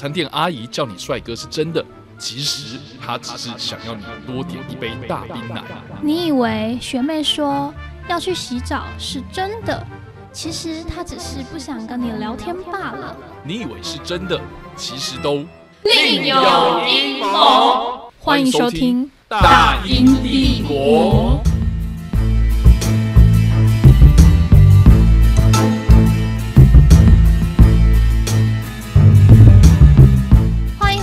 [0.00, 1.84] 餐店阿姨叫你帅哥是真的，
[2.18, 5.62] 其实她只是想要你多点一杯大冰奶。
[6.00, 7.70] 你以为学妹说
[8.08, 9.86] 要去洗澡是真的，
[10.32, 13.14] 其实她只是不想跟你聊天罢了。
[13.44, 14.40] 你以为是真的，
[14.74, 15.44] 其实都
[15.82, 18.10] 另有阴谋。
[18.18, 21.42] 欢迎收听《大英帝国》。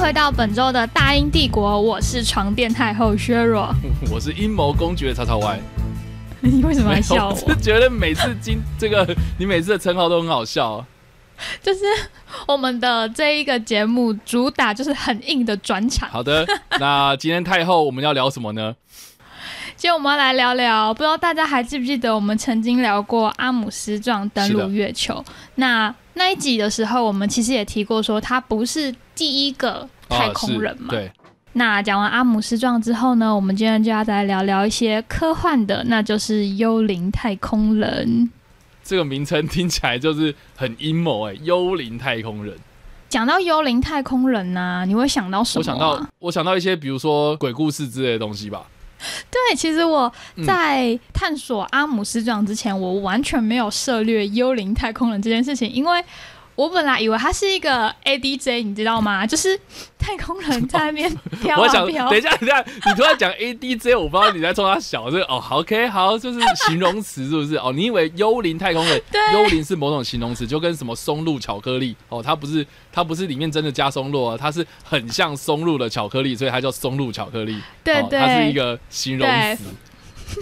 [0.07, 3.75] 回到本周的大英帝国，我是床垫太后薛若。
[4.09, 5.59] 我是阴谋公爵叉叉 Y。
[6.39, 7.38] 你为什么要笑我？
[7.45, 9.05] 我是觉得每次今这个
[9.38, 10.86] 你每次的称号都很好笑。
[11.61, 11.81] 就是
[12.47, 16.08] 我们的这一个节目主打就是很硬的转场。
[16.09, 16.47] 好的，
[16.80, 18.73] 那今天太后我们要聊什么呢？
[19.75, 25.21] 今天我们要来聊聊，不知道大家还记不记得我们曾经聊过阿姆斯壮登陆月球？
[25.55, 30.88] 那那一集的时候，我们其实也提过说他不是第一个太空人嘛。
[30.88, 31.11] 啊、对，
[31.53, 38.30] 那讲完阿姆斯壮之后呢，我们今天就要再聊聊一些科幻的，那就是幽灵太空人。
[38.83, 42.55] 这个名称听起来就是很阴谋哎，幽灵太空人。
[43.09, 45.75] 讲到幽灵太空人呢、啊，你会想到什么、啊？
[45.75, 48.66] 我想到，我想到一些，比如说鬼故事之类的东西吧。
[49.30, 50.11] 对，其实我
[50.45, 56.03] 在探索阿姆斯壮之前，嗯、我完全没有涉猎幽灵太空人这件事情，因为
[56.58, 59.27] 我本来以为他是一个 ADJ，你知道吗？
[59.27, 59.58] 就是
[59.95, 61.08] 太空人在那边
[61.39, 62.09] 飘啊飘。
[62.09, 65.39] 等一下，等一下，你突然讲 ADJ，我不知道你在冲他小这个哦。
[65.52, 67.58] OK，好，就是形容词 是不是？
[67.58, 68.99] 哦，你以为幽灵太空人？
[69.33, 77.61] 幽灵是某种形容词，就跟什么松露巧克力哦，它不是它不是里面真的加松露啊，它是很像松露的巧克力，所以它叫松露巧克力。
[77.83, 79.64] 对对，哦、它是一个形容词。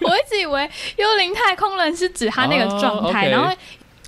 [0.00, 3.56] 我一直以为幽灵太空人是指他那个状态，然后。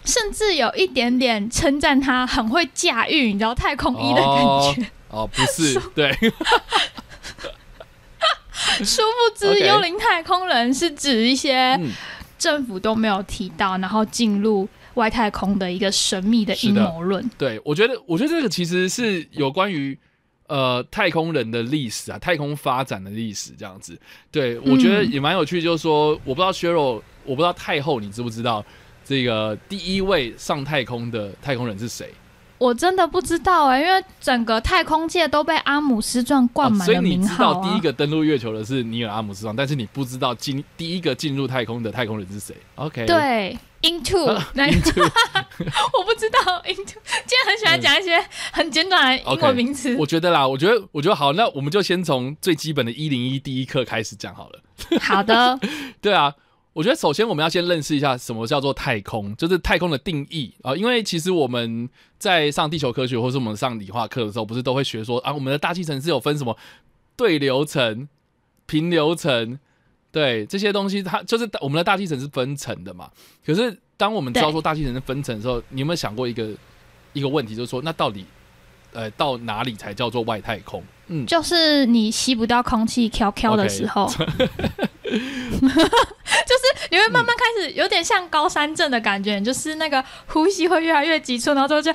[0.05, 4.37] 甚至有一点点称赞他很会驾驭，你知道太空衣的感
[4.75, 4.83] 觉。
[5.09, 6.11] 哦， 哦不是，对。
[8.85, 11.79] 殊不知，幽灵太空人是指一些
[12.39, 17.29] 政府都没有提到，然后进入外太空的一个神秘的阴谋论。
[17.37, 19.99] 对，我觉得，我觉得这个其实是有关于
[20.47, 23.99] 呃太空人的历史啊，太空发展的历史这样子。
[24.31, 28.65] 对，我觉得也蛮有趣，就是说，我不知道削弱，我不知道太后，你知不知道？
[29.11, 32.15] 这个第一位上太空的太空人是谁？
[32.59, 43.05] 我真的不知道哎、欸，因为整个太空界都被阿姆斯壮灌满了名号、啊哦、所以你知道第一个登陆月球的是尼尔阿姆斯壮，但是你不知道进第一个进入太空的太空人是谁？OK？
[43.05, 45.03] 对，Into，那 Into
[45.99, 46.95] 我不知道 Into，
[47.27, 49.93] 今天很喜欢讲一些很简短的英文名词。
[49.93, 54.61] Okay, 我觉得啦，我觉得我觉得好，那我们就先从最基本的一零一第一课开始讲好了。
[55.01, 55.59] 好的，
[56.01, 56.33] 对啊。
[56.73, 60.79] 我觉得首先我们要先认识一下什么叫做太空，就是太空的定义啊、呃。
[60.79, 66.57] 因为其实我们在上地球科学或是我们上理化课的时候，不是都会学说啊，我们的大气层是有分什么
[67.17, 68.09] 对流层、
[68.67, 69.59] 平流层，
[70.13, 73.11] 对这些东西，它就是我们的大气层是分层的嘛。
[73.45, 76.49] 可是当我们知道说大气层是分层的时候，你有没有想过一个
[77.13, 78.25] 一个问题，就是说那到底
[78.93, 80.81] 呃到哪里才叫做外太空？
[81.09, 84.07] 嗯，就是你吸不到空气飘飘的时候。
[84.07, 84.49] Okay.
[85.19, 91.93] 就是你会慢慢开始有点像高山症的感觉，就是那个呼吸会越来越急促，然后就就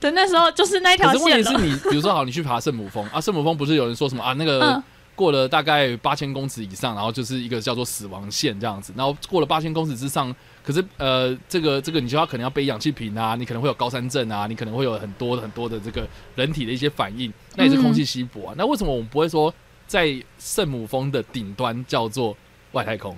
[0.00, 4.82] 等 那时候就是那条线可是问题是你，比如说好，你去爬圣母峰 啊，圣母峰不是有人说什么啊，那个
[5.14, 10.32] 过了大概八千公尺以上，然后就是一个叫做死亡线这样子，然后过了八千公尺之上，
[10.64, 16.06] 可是呃，这个这个你就要可能要背氧气瓶啊，你可能会有高山症啊，你可能会有很多很多的这个
[16.36, 18.54] 人体的一些反应，那也是空气稀薄啊。
[18.54, 19.52] 嗯、那为什么我们不会说
[19.88, 22.36] 在圣母峰的顶端叫做
[22.70, 23.16] 外太空？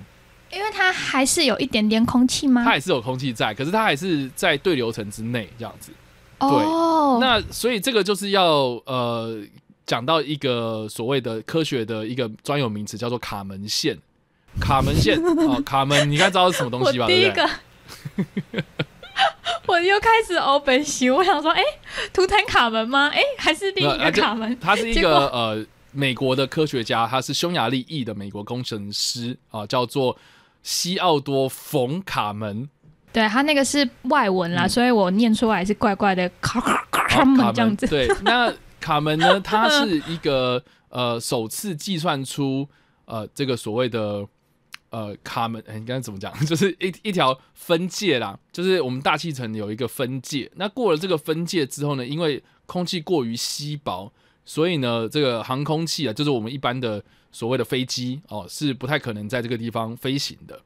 [0.51, 2.65] 因为它还是有一点点空气吗？
[2.65, 5.93] 它还是有空气在，可是它还是在对流层之内这样子。
[6.39, 8.51] 哦，对，那所以这个就是要
[8.87, 9.39] 呃
[9.85, 13.99] 讲到一个所谓的科学的一个专有名词，叫做卡门线。
[14.61, 17.07] 卡门线 哦，卡门，你应该知道是什么东西吧？
[17.07, 17.49] 第一个，
[19.67, 21.79] 我又开始欧本修，我想说，哎、欸，
[22.13, 23.09] 图坦卡门吗？
[23.15, 24.59] 哎、欸，还是另一个卡门？
[24.61, 30.17] 它是一个呃美国的科学家，他是匈牙利裔的美国工程师啊、呃，叫做
[30.63, 32.69] 西奥多·冯卡门。
[33.13, 37.87] 对他那个是外文啦，嗯、所以我念出来是怪怪的，咔咔咔卡门这样子。
[37.89, 39.41] 对，那卡门呢？
[39.41, 42.69] 它是一个呃首次计算出
[43.07, 44.25] 呃这个所谓的
[44.91, 46.33] 呃卡门，哎，刚才怎么讲？
[46.47, 50.49] 就是一一条分界啦，就是我们大气层有一个分界。
[50.55, 54.13] 那过了这个分界之后呢，因为空气过于稀薄，
[54.45, 60.61] 所以呢，这个航空器啊，就是我们一般的所谓的飞机哦，是不太可能在这个地方飞行的。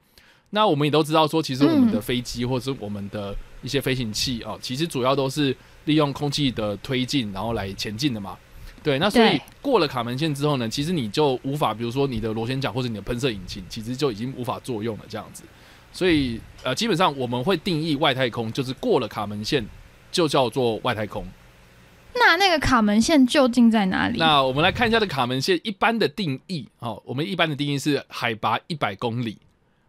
[0.50, 5.54] 那我们也都知道说，其实我们的飞机或者是我们的一些飞行器哦，其实主要都是
[5.84, 8.38] 利用空气的推进，然后来前进的嘛。
[8.82, 15.42] 对，那所以过了卡门线之后呢，其实你就无法，比如说你的螺旋桨或者你的喷射引擎，其实就已经无法作用了这样子。
[15.92, 19.64] 所以呃，基本上我们会定义外太空就是过了卡门线
[20.12, 21.26] 就叫做外太空。
[22.14, 24.18] 那那个卡门线究竟在哪里？
[24.18, 26.66] 那我们来看一下这卡门线一般的定义。
[26.78, 29.38] 哦，我们一般的定义是海拔一百公里。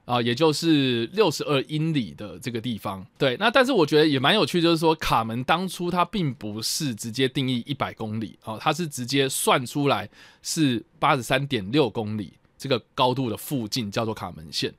[0.05, 3.35] 啊，也就是六十二英里的这个地方，对。
[3.39, 10.07] 那但是我觉得也蛮有趣，就是说卡门当初它并不是直接定义一百公里，哦，它是直接算出来
[10.43, 14.71] 是八十三点六公里这个高度的附近叫做卡门线。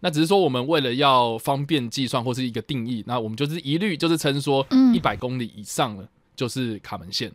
[0.00, 6.08] 那只是说我们为了要方便计算或是一个定义，那我们就是一律就是称说一百公里以上了
[6.40, 7.30] 就是卡门线，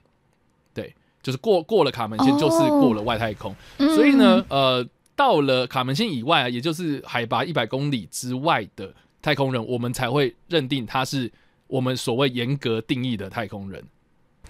[0.73, 3.55] 对，就是过过了卡门线就是过了外太空。
[3.77, 4.87] 所以呢，呃。
[5.17, 11.31] 到了卡门线以外啊，也就是海拔一百公里之外的太空人，我们才会认定他是
[11.67, 13.81] 我们所谓严格定义的太空人。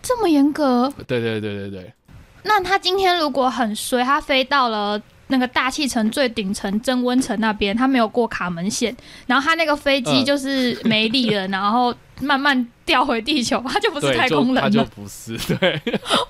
[0.02, 0.92] 这么严格？
[1.06, 1.94] 对对对对对。
[2.42, 8.98] 那他今天如果很衰，他飞到了那个大气层最顶层增温层那边，他没有过卡门线，
[9.28, 14.62] 然后他那个飞机就是没力了，然后慢慢掉回地球，他就不是太空人了。
[14.62, 15.72] 他就不是 对。
[15.74, 16.26] 哦，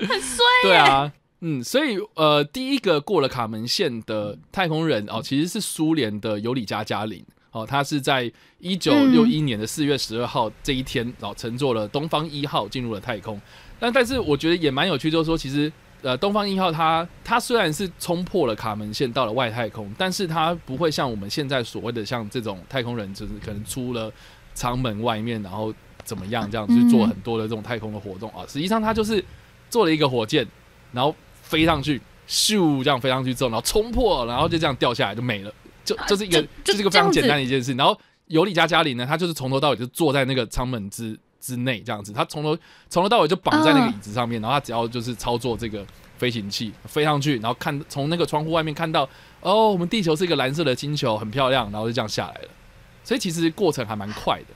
[0.00, 0.44] 很衰。
[0.62, 1.12] 对啊。
[1.42, 13.40] 嗯，所以呃，第一个过了卡门线的太空人哦，其实是苏联的尤里加加林哦，他是在一九六一年的四月十二号这一天哦，乘坐了东方一号进入了太空。
[13.78, 15.72] 但但是我觉得也蛮有趣，就是说其实
[16.02, 24.12] 呃，东方一号它它虽然是冲破了卡门线到了外太空，但是它不会像我们现在所谓的像这种太空人，就是可能出了
[24.52, 25.72] 舱门外面，然后
[26.04, 28.44] 怎么样这样去做很多的这种太空的活动啊。
[28.48, 29.24] 实际上它就是
[29.68, 30.46] 做了一个火箭，
[30.92, 31.14] 然后。
[31.42, 35.52] 飞上去，咻，这样飞上去之后，然后冲破，然后就这样掉下来就没了，
[35.84, 37.74] 就就是一个，就是一个非常简单的一件事。
[37.74, 42.56] 然后尤里加加林呢，他就是从头到尾就坐在那个舱门之之内这样子，他从头
[42.88, 45.84] 从头到尾就绑在那个椅子上面，然后他只要就是操作这个
[46.18, 49.02] 飞行器飞上去，然后看从那个窗户外面看到，
[49.40, 52.48] 哦，我们地球是一个蓝色的星球，很漂亮，然后就这样下来了。
[53.02, 54.54] 所以其实过程还蛮快的。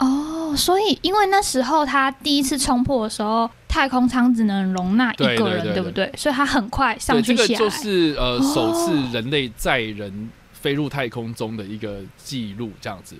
[0.00, 6.10] 哦，所以因为那时候他第一次冲破的时候，太空舱只能容纳一个人，对不对？
[6.16, 7.46] 所以他很快上去下来。
[7.46, 13.14] 这个就是呃，首次人类载人飞入太空中的一个记录，这样子。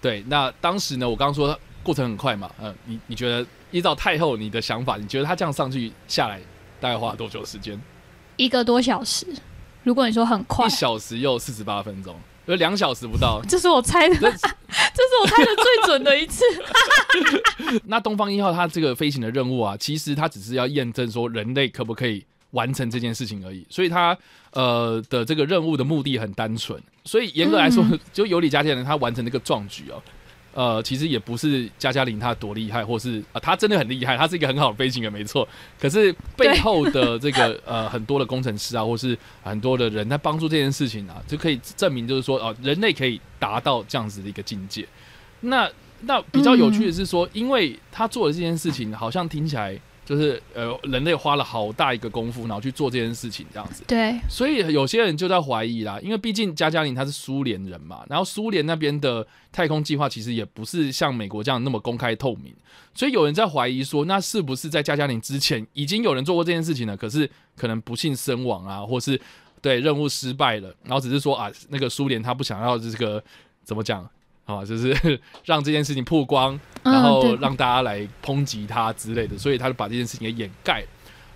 [0.00, 6.40] 对，那当时呢，我刚刚说过程很快嘛，呃，你你觉得依照太后你的想法，你觉得他这样上去下来
[6.80, 7.80] 大概花了多久时间？
[8.36, 9.26] 一个多小时。
[9.84, 12.16] 如果你说很快，一小时又四十八分钟。
[12.46, 14.32] 有两小时不到， 这是我猜的， 这是
[15.22, 16.44] 我猜的最准的一次。
[17.86, 24.16] 那东方一号它这个飞行的任务啊，其实它只是要验证说人类可不可以完成这件事情而已，所以它
[24.52, 30.02] 呃的这个任务的目的很单纯，所以严格来说，就尤里加天人他完成那个壮举哦。
[30.54, 35.46] 呃，其实也不是加加林他多厉害，或是啊，他真的很厉害，他是一个很好的飞行员，没错。
[35.80, 44.86] 可是背后的这个 呃，很多的工程师啊，或是很多的人在帮助这件事情啊，就可以证明，就是说哦，人类可以达到这样子的一个境界。
[45.40, 45.68] 那
[46.02, 49.78] 那比较有趣的是说，因为他做的这件事情，好像听起来。
[50.04, 53.82] 就是呃，人类花了好大一个功夫，然后去做这件事情，这样子。
[53.86, 54.18] 对。
[54.28, 62.54] 所以有些人就在怀疑啦，因为毕竟加加林他是苏联人嘛，然后苏联那边的太空计划其实也不是像美国这样那么公开透明，
[62.94, 66.96] 所以有人在怀疑说，那是不是在加加林之前已经有人做过这件事情了？
[66.96, 69.18] 可是可能不幸身亡啊，或是
[69.62, 73.22] 对任务失败了，然后只是说啊，那个苏联他不想要这个
[73.62, 74.06] 怎么讲？
[74.44, 80.84] 啊，就是 让这件事情曝光，然后让大家来抨击他之类的，所以他就把这件事情给掩盖。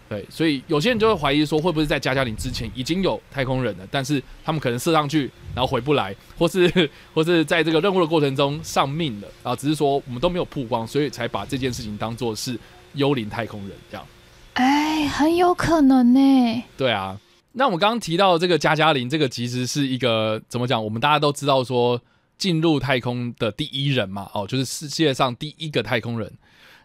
[0.09, 12.59] 对，所以有些人就会怀疑说，会不会在加加林之前已经有太空人了，但是他们可能射上去，然后回不来，或是或是在这个任务的过程中丧命了，啊，只是说我们都没有曝光，所以才把这件事情当做是
[12.95, 14.07] 幽灵太空人这样。
[14.55, 16.65] 哎，很有可能呢。
[16.77, 17.19] 对啊，
[17.53, 20.83] 那我们刚刚提到这个加加林，这个其实是一个怎么讲？
[20.83, 22.01] 我们大家都知道说。
[22.39, 26.33] 进入太空的第一人嘛，哦，就是世界上第一个太空人。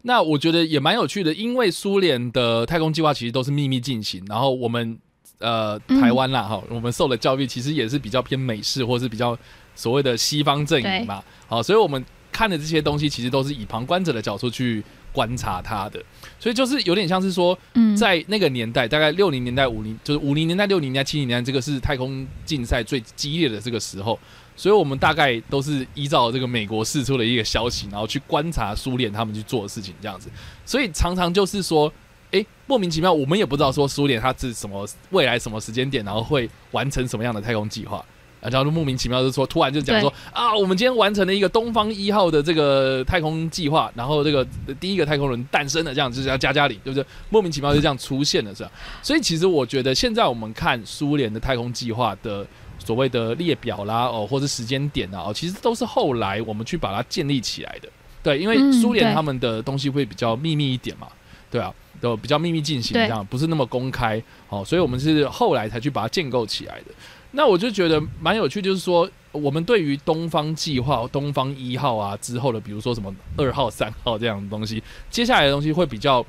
[0.01, 4.97] 那我觉得也蛮有趣的，因为苏联的太空计划其实都是秘密进行，然后我们
[5.37, 9.37] 呃台湾啦，哈，我们受的教育其实也是比较偏美式或是比较
[9.75, 14.83] 所谓的西方阵营嘛，好，所以我们看的这些东西，其实都是以旁观者的角度去
[15.13, 16.03] 观察它的，
[16.37, 24.19] 所以就是有点像是说，嗯，在那个年代，大概六零年代、五零就是五零年代、六零年代、七零年代，这个是太空竞赛最激烈的这个时候，
[24.55, 30.29] 所以我们大概都是依照这个美国释出的一个消息，然后去观察苏联他们去做的事情，这样子，
[30.65, 31.91] 所以常常就是说。
[32.31, 38.03] 诶，莫名其妙，我们也不知道说苏联它是什么未来什么时间点，然后会完成什么样的太空计划，
[38.41, 44.43] 然后就莫名其妙就说突然就讲说啊，我们今天完成了一个东方一号的这个太空计划，然后这个
[44.79, 47.05] 第一个太空人诞生了，这样就是叫加加里，对不对？
[47.29, 48.71] 莫名其妙就这样出现了，是吧？
[49.03, 52.43] 所以其实我觉得现在我们看苏联的太空计划的
[52.85, 57.89] 所谓的列表啦，哦，或者时间点啊，哦，其实都是后来我们去把它建立起来的，
[58.21, 61.07] 对，因为苏联他们的东西会比较秘密一点嘛，
[61.49, 61.73] 对啊。
[62.01, 66.87] 都比较秘密进行，这样不是那么公开，哦，所以我们是后来才去把它建构起来的。
[67.31, 76.25] 那我就觉得蛮有趣，就是说我们对于东方计划、东方一号啊之后的，比如说什么二号、三号这样的东西，接下来的东西会比较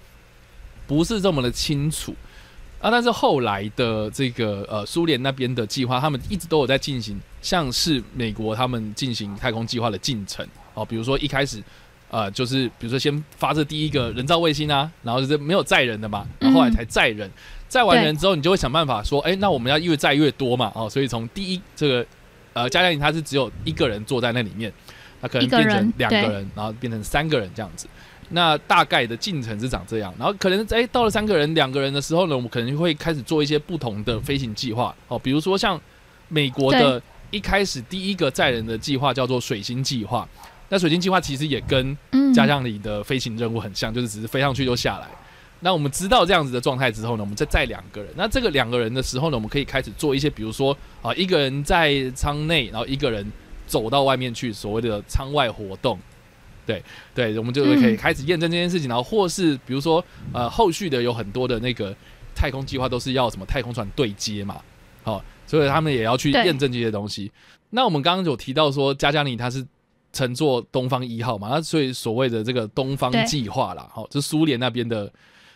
[0.87, 2.15] 不是这么的清楚
[2.85, 2.91] 啊。
[2.91, 11.63] 但是后来的这个呃苏联那边的计划，他们一直都有在进行，像是美国他们进行太空计划的进程哦，比如说一开始。
[12.11, 17.29] 呃，就是比如说先发射第一个人造卫星啊，然后就是没有载人的嘛，然后后来才载人，
[17.67, 22.07] 载完人之后，你就会想办法说，哎，那我们要越载越多嘛，哦，所以从第一这个
[22.53, 24.73] 呃加加林他是只有一个人坐在那里面，
[25.21, 27.89] 他可能变成两个人，然后变成三个人这样子，
[28.31, 35.81] 那大概的进程是长这样，然后可能哎到了三个人、两个人的时候呢，我们可能会开始做一些不同的飞行计划，哦，比如说像
[36.29, 37.01] 美国的
[37.31, 40.29] 一开始第一个载人的计划叫做水星计划。
[40.71, 41.97] 那水星计划其实也跟
[42.35, 45.07] 加将里的飞行任务很像，就是只是飞上去就下来。
[45.61, 48.11] 那我们知道这样子的状态之后呢，我们再载两个人。
[48.17, 53.31] 那这个两个人的时候呢，我们可以开始做一些，比如说啊，一个人在舱内，然后一个人
[53.67, 55.99] 走到外面去，所谓的舱外活动。
[56.67, 56.83] 对
[57.15, 58.89] 对，我们就可以开始验证这件事情。
[58.89, 61.95] 然后或是比如说呃，后续的有很多的那个
[62.35, 64.61] 太空计划都是要什么太空船对接嘛，
[65.03, 67.31] 好，所以他们也要去验证这些东西。
[67.71, 69.67] 那我们刚刚有提到说加加林他是。
[70.17, 75.13] 乘坐东方一号嘛，那所以所谓的这个东方计划啦，好，就苏联那边的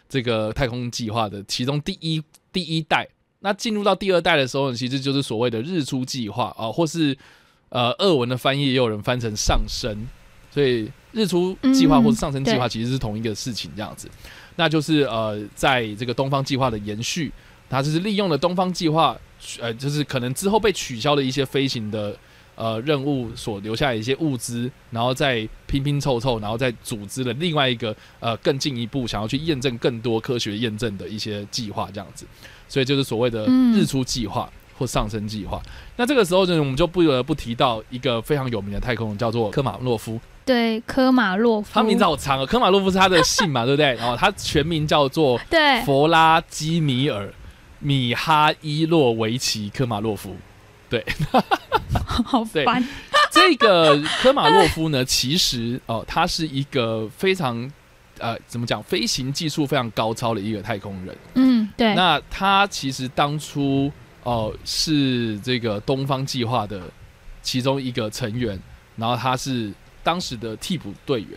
[0.09, 2.21] 这个太空计划的其中第一
[2.53, 3.07] 第一代。
[3.39, 7.17] 那进入到第二代的时候，其实就是所谓的日出计划啊，或是
[7.69, 9.97] 呃，俄文的翻译也有人翻成上升，
[10.59, 14.11] 所以日出计划或者上升计划其实是同一个事情这样子。
[14.57, 17.31] 那就是呃，在这个东方计划的延续，
[17.71, 19.17] 它就是利用了东方计划，
[19.61, 22.17] 呃，就是可能之后被取消的一些飞行的。
[22.61, 32.27] 呃，任务所留下的一些物资，然后再拼拼凑凑，然后再组织了另外一个呃更进一步想要去验证更多科学验证的一些计划，这样子，
[32.69, 35.63] 所以就是所谓的日出计划或上升计划。
[35.95, 40.21] 那这个时候呢，我们就不得不提到一个非常有名的太空人，叫做科马诺夫。
[40.49, 43.95] 对，科马洛夫，他名字好长啊，科马洛夫是他的姓嘛，对不对？
[43.97, 47.31] 然 后他全名叫做对弗拉基米尔
[47.81, 50.35] 米哈伊洛维奇科马洛夫。
[50.89, 51.05] 对，
[52.25, 52.83] 好烦。
[53.31, 57.71] 这个科马洛夫呢，其实哦，他是一个非常
[58.19, 61.15] 呃，怎么讲，飞行技术非常高超的一个太空人。
[61.35, 61.95] 嗯，对。
[61.95, 66.81] 那他其实当初哦，是这个东方计划的
[67.43, 68.59] 其中一个成员，
[68.97, 69.71] 然后他是
[70.09, 71.31] 当时的替补队员，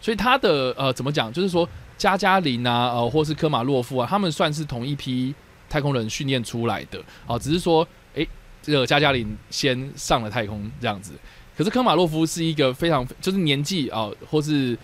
[0.00, 5.32] 所以他的呃，怎么讲，就是说加加林啊，呃，或是科马洛夫啊，他们算是同一批
[5.68, 8.26] 太空人训练出来的啊，只是说诶。
[8.62, 11.12] 这个加加林先上了太空这样子，
[11.56, 14.76] 可是科马洛夫是一个非常就是年纪啊，或是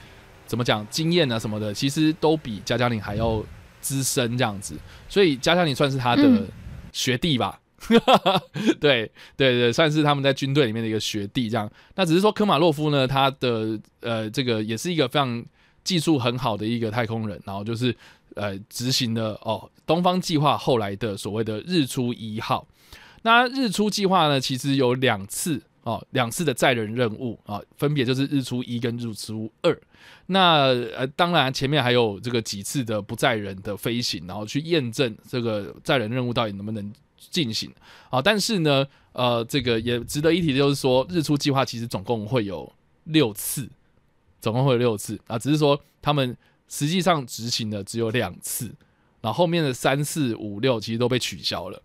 [0.46, 3.42] 怎么讲经验啊什么的，其实都比加加林还要
[3.80, 4.76] 资深这样子，
[5.08, 6.22] 所以加加林算是他的
[6.92, 7.58] 学弟吧？
[8.80, 11.70] 对对对，算是他们在军队里面的一个学弟这样。
[11.94, 15.44] 那只是说科马洛夫呢，他的呃这个也是一个非常
[15.84, 17.94] 技术很好的一个太空人，然后就是
[18.34, 22.66] 呃执行了哦东方计划后来的所谓的日出一号。
[23.22, 29.76] 那日出计划呢，其实有两次哦，两次的载人任务啊，分别就是日出一跟日出二。
[30.26, 36.92] 那呃，当然前面还有这个几次的不载人的飞行，然后去验证这个载人任务到底能不能
[37.32, 37.68] 进行
[38.10, 38.22] 啊。
[38.22, 42.72] 但是呢，呃，这个也值得一提的就是说，日出计划其实总共会有
[43.04, 43.68] 六次，
[44.40, 46.36] 总共会有六次啊，只是说他们
[46.68, 48.72] 实际上执行的只有两次，
[49.20, 51.82] 然后后面的三四五六其实都被取消了。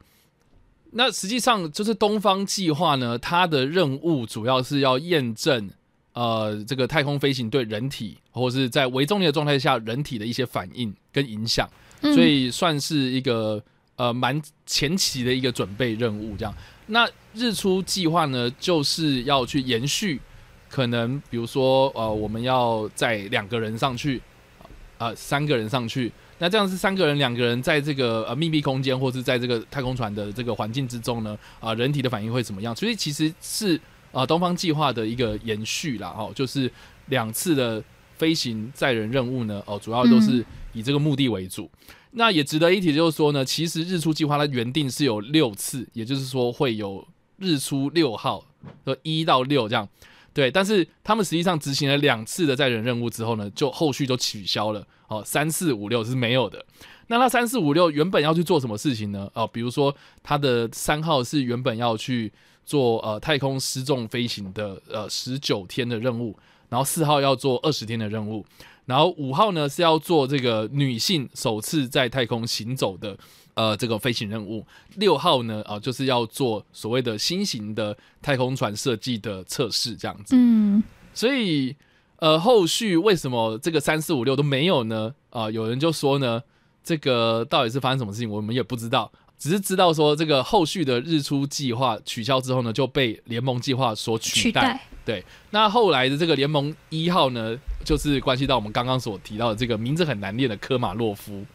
[0.91, 5.69] 那实际上就是东方计划呢，它的任务主要是要验证，
[6.13, 11.69] 呃，这个太空飞行对人体或者是在微重力的状态下人体的一些反应跟影响，
[12.01, 13.61] 所以算是一个
[13.97, 16.55] 呃蛮前期的一个准备任务这样。
[16.85, 20.19] 那日出计划呢，就是要去延续
[20.69, 24.21] 可能比如说呃，我们要载两个人上去，
[24.97, 32.73] 呃，三个人上去，那这样是三个人、两个人在这个呃密闭空间，或是在这个太空船的这个环境之中呢，啊、人体的反应会怎么样？
[32.75, 33.79] 所以其实是
[34.13, 36.71] 呃、东方计划的一个延续啦，哦，就是
[37.07, 37.83] 两次的
[38.15, 41.69] 飞行载人任务呢，哦，主要都是以这个目的为主。
[42.17, 47.07] 那也值得一提，就是说呢，其实日出计划它原定是有六次，也就是说会有
[47.37, 48.43] 日出六号，
[48.85, 49.87] 呃，一到六这样。
[50.33, 54.85] 对，但是他们实际上执行了两次的载人任务之后呢，就后续都取消了。
[55.07, 56.63] 哦，三四五六是没有的。
[57.07, 59.29] 那他三四五六原本要去做什么事情呢？
[59.33, 62.31] 哦，比如说他的三号是原本要去
[62.65, 66.37] 做呃太空失重飞行的呃十九天的任务，
[66.69, 68.45] 然后四号要做二十天的任务，
[68.87, 73.15] 然后五号呢是要做这个女性首次在太空行走的
[73.53, 74.65] 呃这个飞行任务，
[74.95, 80.35] 六号呢啊、就是要做所谓的新型的太空船设计的测试这样子。
[80.35, 80.81] 嗯，
[81.13, 81.75] 所以
[82.19, 85.13] 呃，后续为什么这个三四五六都没有呢？
[85.29, 86.41] 啊、有人就说呢，
[86.83, 94.61] 这个到底是发生什么事情，我们也不知道，只是知道说这个后续的日出计划取消之后呢，就被联盟计划所取代。
[94.61, 101.45] 取代，对，那后来的这个联盟一号呢，就是关系到我们刚刚所提到的这个名字很难念的科马洛夫。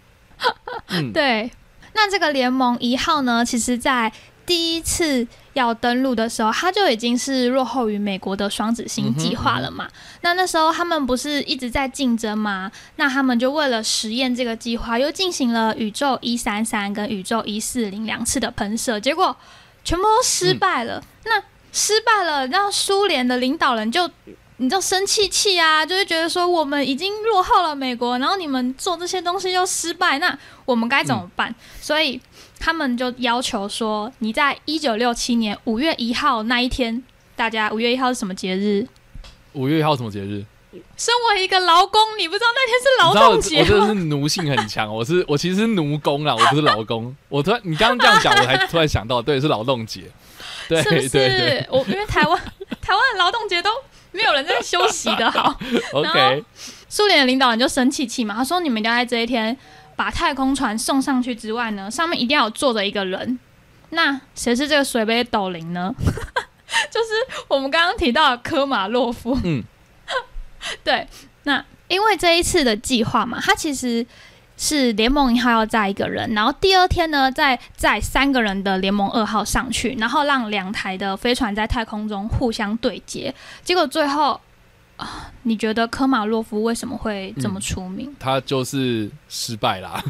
[0.89, 1.51] 嗯， 对。
[1.93, 4.11] 那这个联盟一号呢，其实在
[4.47, 9.87] 第一次要登陆的时候，它就已经是落后于美国的双子星计划了嘛。
[10.23, 12.73] 那那时候他们不是一直在竞争吗？
[12.97, 19.37] 那他们就为了实验这个计划，又进行了宇宙一三三跟宇宙一四零两次的喷射，结果
[19.85, 21.05] 全部都失败了。
[21.27, 24.09] 那失败了，然后苏联的领导人就。
[24.59, 31.53] 你知道生气气啊，就是觉得说我们已经落后了美国，然后你们做这些东西又失败，那我们该怎么办？
[31.81, 32.21] 所以
[32.61, 37.03] 他们就要求说，你在一九六七年五月一号那一天，
[37.35, 38.87] 大家五月一号是什么节日？
[39.55, 40.45] 五月一号什么节日？
[40.97, 43.67] 身为一个劳工，你不知道那天是劳动节吗？
[43.69, 47.13] 我真的是奴性很强， 我是我其实是奴工啦，我不是劳工。
[47.29, 50.03] 我突然你刚刚这样讲，我才突然想到，对，是劳动节。
[50.69, 51.67] 对是不是？
[51.71, 52.39] 我因为台湾
[52.81, 53.71] 台湾的劳动节都
[54.13, 55.59] 没有人在休息的 好
[55.93, 56.45] ，，OK，
[56.89, 59.57] 苏联的领导人就生气气嘛，他说你们要在这一天
[59.97, 63.39] 把太空船送上去之外呢，上面一定要有坐着一个人。
[63.91, 65.95] 那谁是这个水杯斗灵呢？
[66.91, 69.39] 就是我们刚刚提到的科马洛夫。
[69.45, 69.63] 嗯，
[70.83, 71.07] 对。
[71.45, 74.07] 那因为这一次的计划嘛，他其实
[74.63, 83.35] 是联盟一号要载一个人，然后第二天呢再载三个人的联盟二号上去，然后让两台的飞船在太空中互相对接。
[83.65, 84.41] 结果最后
[84.97, 88.15] 啊，你觉得科马洛夫为什么会这么出名？
[88.21, 90.01] 他就是失败啦。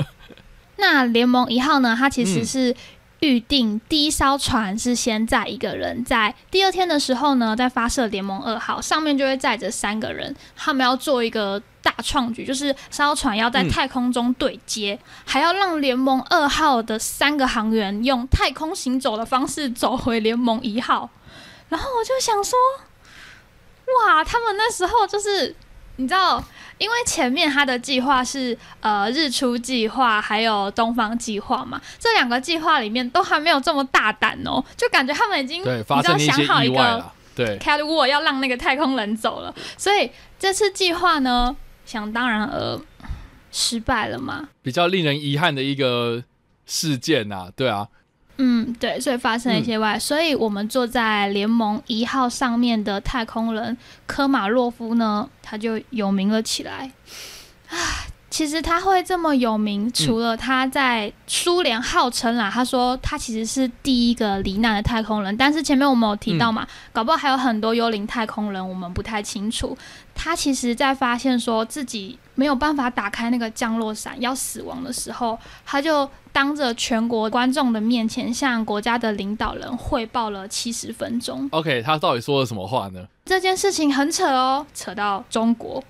[0.76, 1.96] 那联盟一号呢？
[1.98, 2.76] 它其实嗯是
[3.20, 21.10] 预定第一艘船是先载一个人，在第二天的时候呢，再发射联盟二号，上面就会载着三个人，他们要做一个大创举，就是艘船要在太空中对接，还要让联盟二号的三个航员用太空行走的方式走回联盟一号。
[21.68, 22.56] 然后我就想说，
[24.06, 25.54] 哇，他们那时候就是
[25.98, 26.42] 你知道。
[26.78, 37.12] 因为前面他的计划是呃日出计划还有东方计划嘛，这两个计划里面都还没有这么大胆哦，就感觉他们已经对，你知道发生一些想好一个意外啦。
[37.34, 40.08] 对，Cat War 要让那个太空人走了，所以
[40.38, 42.80] 这次计划呢，想当然而
[43.50, 44.48] 失败了嘛。
[44.62, 46.22] 比较令人遗憾的一个
[46.64, 47.88] 事件呐、对啊，
[48.38, 56.92] 嗯，对，所以发生了一些外，所以我们坐在联盟一号上面的太空人科马洛夫呢，他就有名了起来。
[57.68, 57.76] 啊，
[58.30, 69.76] 其实他会这么有名，除了他在苏联号称啦，他说他其实是第一个罹难的太空人，但是前面我们有提到嘛，搞不好还有很多幽灵太空人，我们不太清楚。
[70.20, 81.48] 他其实在发现说自己没有办法打开那个降落伞要死亡的时候，他就当着全国观众的面前向国家的领导人汇报了七十分钟。
[81.52, 83.06] OK，他到底说了什么话呢？
[83.24, 85.82] 这件事情很扯哦，扯到中国，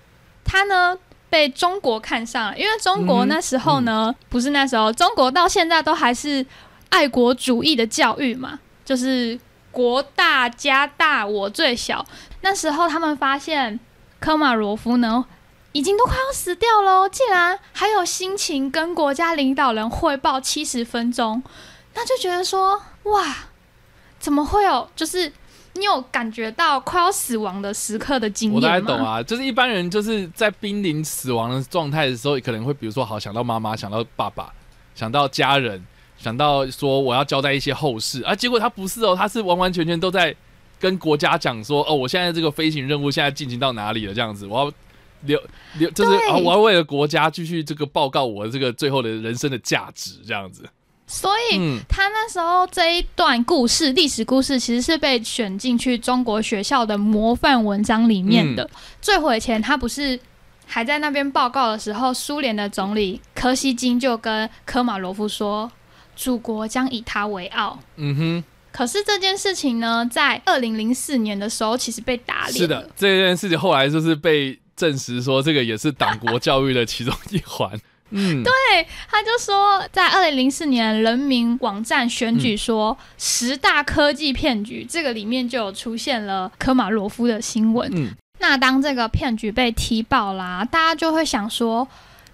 [0.45, 0.97] 他呢
[1.31, 6.45] 被中国看上了，因为中国那时候呢，不是那时候，中国到现在都还是
[6.91, 9.39] 爱国主义的教育嘛，就是
[9.71, 12.05] 国大家大我最小。
[12.43, 13.79] 那时候他们发现
[14.21, 15.27] 科马罗夫呢。
[15.73, 21.41] 已经都快要死掉了哦，竟然还有心情跟国家领导人汇报七十分钟，
[21.95, 23.37] 那就觉得说，哇，
[24.19, 24.89] 怎么会有？
[24.97, 25.31] 就是
[25.75, 28.81] 你有感觉到快要死亡的时刻的经我大概？
[28.81, 34.51] 懂啊，就是一般人就是在濒临死亡的状态的时候，可能会比如说好想到妈妈，想到爸爸，
[34.95, 35.85] 想到家人，
[36.17, 40.35] 想到说我要交代一些后事啊，结果他不是哦，他是完完全全都在
[40.79, 44.15] 跟国家讲说，哦，我现在这个飞行任务现在进行到哪里了？
[44.15, 44.73] 这样子，我要
[45.23, 45.43] 留
[45.79, 50.69] 留，就是啊，我要为了国家继续这个报告我这个最后的人生的价值，这样子。
[51.11, 58.69] 所以嗯，他那时候这一段故事，历史故事其实是被选进去中国学校的模范文章里面的。
[59.01, 60.21] 坠毁前，他不是
[60.67, 65.73] 还在那边报告的时候，苏联的总理柯西金就跟科马罗夫说
[66.15, 67.79] ：“祖国将以他为傲。
[67.97, 72.53] 嗯哼，”可是这件事情呢，在二零零四年的时候，其实被打脸。
[72.53, 77.71] 是的，，这件事情后来就是被证实说，这个也是党国教育的其中一环。
[78.11, 78.53] 嗯，对，
[79.07, 87.91] 他就说，在二零零四年人民网站选举说、十大科技骗局，这个里面就有出现了科马罗夫的新闻。
[87.95, 91.87] 嗯，那当这个骗局被踢爆啦，大家就会想说，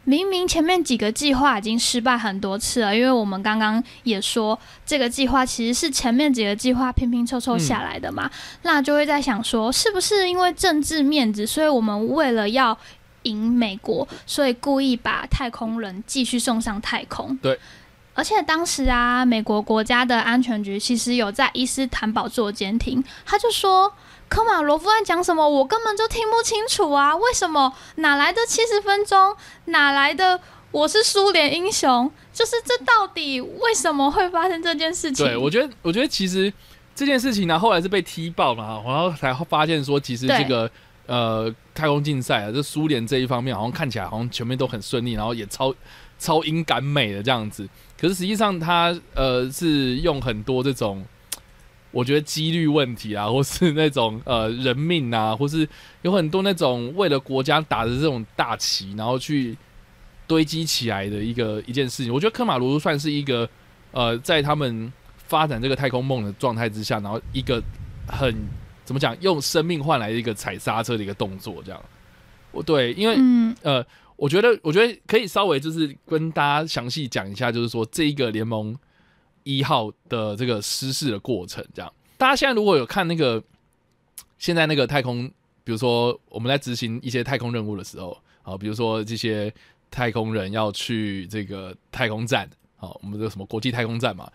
[0.05, 8.31] 明明前面几个计划已经失败很多次了，因为我们刚刚也说，这个计划其实是前面几个计划拼拼凑凑下来的嘛，
[8.63, 12.77] 那就会在想说，是不是因为政治面子，所以我们为了要
[13.23, 17.37] 赢美国，所以故意把太空人继续送上太空？
[17.43, 17.59] 对。
[18.15, 23.93] 而且当时啊，美国国家的安全局其实有在伊斯坦堡做监听，他就说
[24.29, 27.15] 科马罗夫在讲什么，我根本就听不清楚啊！
[27.17, 27.73] 为什么？
[27.97, 29.37] 哪来的七十分钟？
[29.67, 32.11] 哪来的我是苏联英雄？
[32.33, 35.27] 就是这到底为什么会发生这件事情？
[35.27, 36.53] 对，我觉得，我觉得其实
[36.95, 40.69] 这件事情呢，后来是被踢爆嘛，然后才发现说，其实这个
[41.07, 45.73] 呃太空竞赛啊，这苏联这一方面好像看起来好像全面都很顺利，然后也超
[46.19, 47.69] 超英赶美的这样子。
[47.99, 51.05] 可是实际上，他呃是用很多这种，
[51.91, 55.67] 我觉得几率问题啊，或是那种呃人命啊，或是
[56.03, 59.57] 有很多那种为了国家打的这种大旗，然后去
[60.27, 62.13] 堆积起来的一个一件事情。
[62.13, 63.49] 我觉得科马罗算是一个
[63.93, 64.93] 呃，在他们
[65.29, 67.63] 发展这个太空梦的状态之下，然后一个
[68.09, 68.35] 很
[68.85, 71.81] 怎么讲，用生命换来一个踩刹车的一个动作，这样。
[72.51, 73.85] 我对，因为嗯，呃，
[74.17, 78.77] 我觉得，我觉得可以稍微就是跟大家详细讲一下，就是说这一个联盟
[79.43, 81.93] 一号的这个失事的过程，这样。
[82.17, 83.43] 大家现在如果有看那个
[84.39, 85.27] 现在那个太空，
[85.65, 89.53] 比如说我们在执行一些太空任务的时候，啊，比如说这些
[89.91, 94.31] 太空人要去这个太空站，好，我们这个什么国际太空站嘛，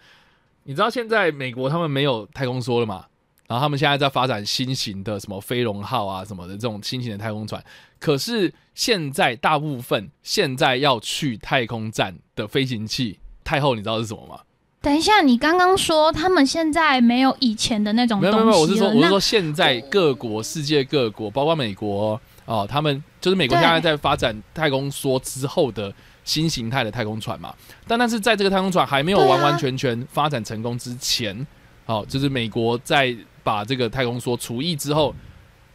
[0.63, 3.05] 你知道现在美国他们没有太空梭了嘛？
[3.47, 7.63] 然后他们现在在发展新型的什么飞龙号啊什么的这种新型的太空船，
[7.99, 14.39] 可是现在大部分现在要去太空站的飞行器太后，你知道是什么吗？
[14.81, 27.53] 等一下，你刚刚说他们现在没有以前的那种东西，没有没有，我是说我是说现在各国世界各国，包括美国哦，他们就是美国现在在发展太空梭之后的新形态的太空船嘛，
[27.85, 31.45] 但但是在这个太空船还没有完完全全发展成功之前，
[31.85, 35.13] 好、就是美国在把这个太空梭除役之后，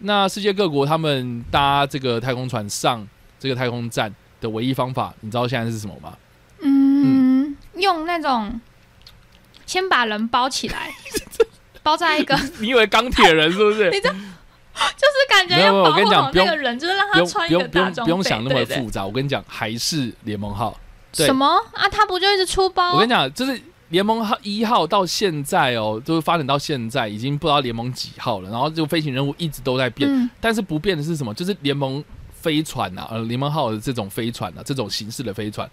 [0.05, 3.07] 那世界各国他们搭这个太空船上
[3.38, 6.14] 这个太空站的唯一方法，你知道现在是什么吗？
[6.61, 8.61] 嗯，用那种
[9.67, 10.90] 先把人包起来，
[11.83, 13.90] 包在一个，你以为钢铁人是不是？
[15.14, 20.79] 是感觉没有没有要保护我跟你讲不用好那个人，就是让不用他穿一个大装备，不用想那么复杂，我跟你讲，还是联盟号。
[21.12, 21.88] 对什么啊？
[21.88, 22.93] 他不就一直出包？
[22.93, 23.61] 我跟你讲，就是
[23.94, 31.33] 联盟号一号到现在哦，就是发展到现在已经不知道联盟几号了，然后这个飞行任务一直都在变，嗯，但是不变的是什么？
[31.33, 32.02] 就是联盟
[32.33, 35.70] 飞船啊，呃，联盟号的这种飞船啊，这种形式的飞船，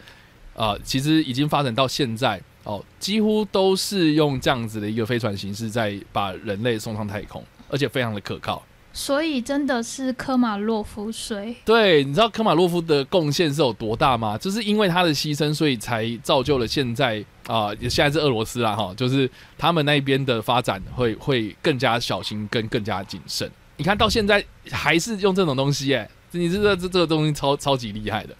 [0.53, 8.61] 呃，其实已经发展到现在哦，几乎都是用这样子的一个飞船形式在把人类送上太空，而且非常的可靠。
[8.93, 11.55] 所以真的是科马洛夫水。
[11.63, 14.37] 对，你知道科马洛夫的贡献是有多大吗？
[14.37, 23.49] 就是因为他的牺牲，所以才造就了现在啊、也现在是俄罗斯啦哈，就是他们那边的发展会会更加小心跟更加谨慎。
[23.75, 28.35] 你看到现在还是用这种东西、耶，你这个这这个东西超超级厉害的。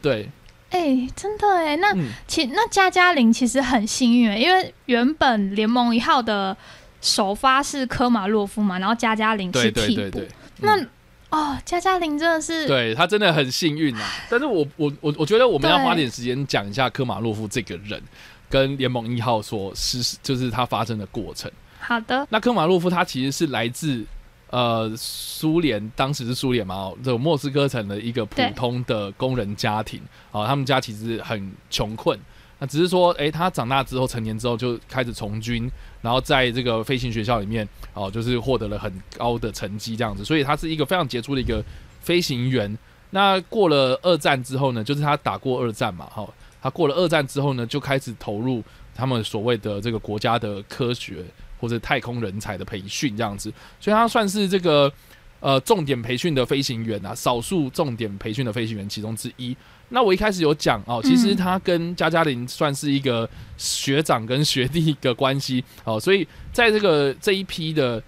[0.00, 0.28] 对，
[0.70, 6.56] 哎、真的哎，那嗯，其那加加林其实很幸运欸，因为原本联盟一号的
[7.00, 9.94] 首发是科马洛夫嘛，然后加加林对是替补。
[9.94, 10.28] 对对对。
[10.60, 10.88] 那嗯
[11.30, 14.02] 哦，加加林真的是对他真的很幸运啊！
[14.30, 18.02] 但是我我我我觉得我们要花点时间讲一下科马洛夫这个人
[18.48, 21.50] 跟联盟一号所实就是他发生的过程。
[21.80, 24.02] 好的，那科马洛夫他其实是来自
[24.48, 30.00] 呃苏联，当时是苏联嘛，哦，这个莫斯科城的一个普通的工人家庭，
[30.32, 32.18] 哦，他们家其实很穷困，
[32.60, 35.70] 那只是说，诶，他长大之后成年之后就开始从军，
[36.02, 41.64] 然后在这个飞行学校里面，哦，就是获得了很高的成绩这样子，所以他是一个非常杰出的一个
[42.00, 42.76] 飞行员。
[43.10, 46.28] 那过了二战之后呢，就是他打过二战嘛，哈、
[46.60, 48.62] 他过了二战之后呢，就开始投入
[48.94, 51.24] 他们所谓的这个国家的科学
[51.60, 54.92] 或者太空人才的培训这样子，所以他算是这个
[55.38, 59.56] 呃重点培训的飞行员啊，少数重点培训的飞行员其中之一。
[59.90, 68.02] 那我一开始有讲哦，其实他跟加加林算是一个学长跟学弟的关系哦，所以在这个这一批的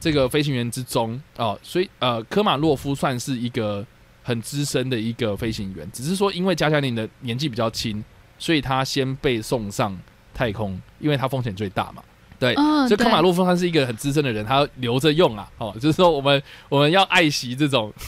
[0.00, 3.84] 这个飞行员之中哦，所以呃科马洛夫算是一个
[4.22, 8.02] 很资深的一个飞行员，只是说因为加加林的年纪比较轻，
[8.38, 9.94] 所以他先被送上
[10.32, 12.02] 太空，因为他风险最大嘛。
[12.38, 17.92] 对，所以科马洛夫他是一个很资深的人，他留着用啊，哦，就是说我们我们要爱惜这种。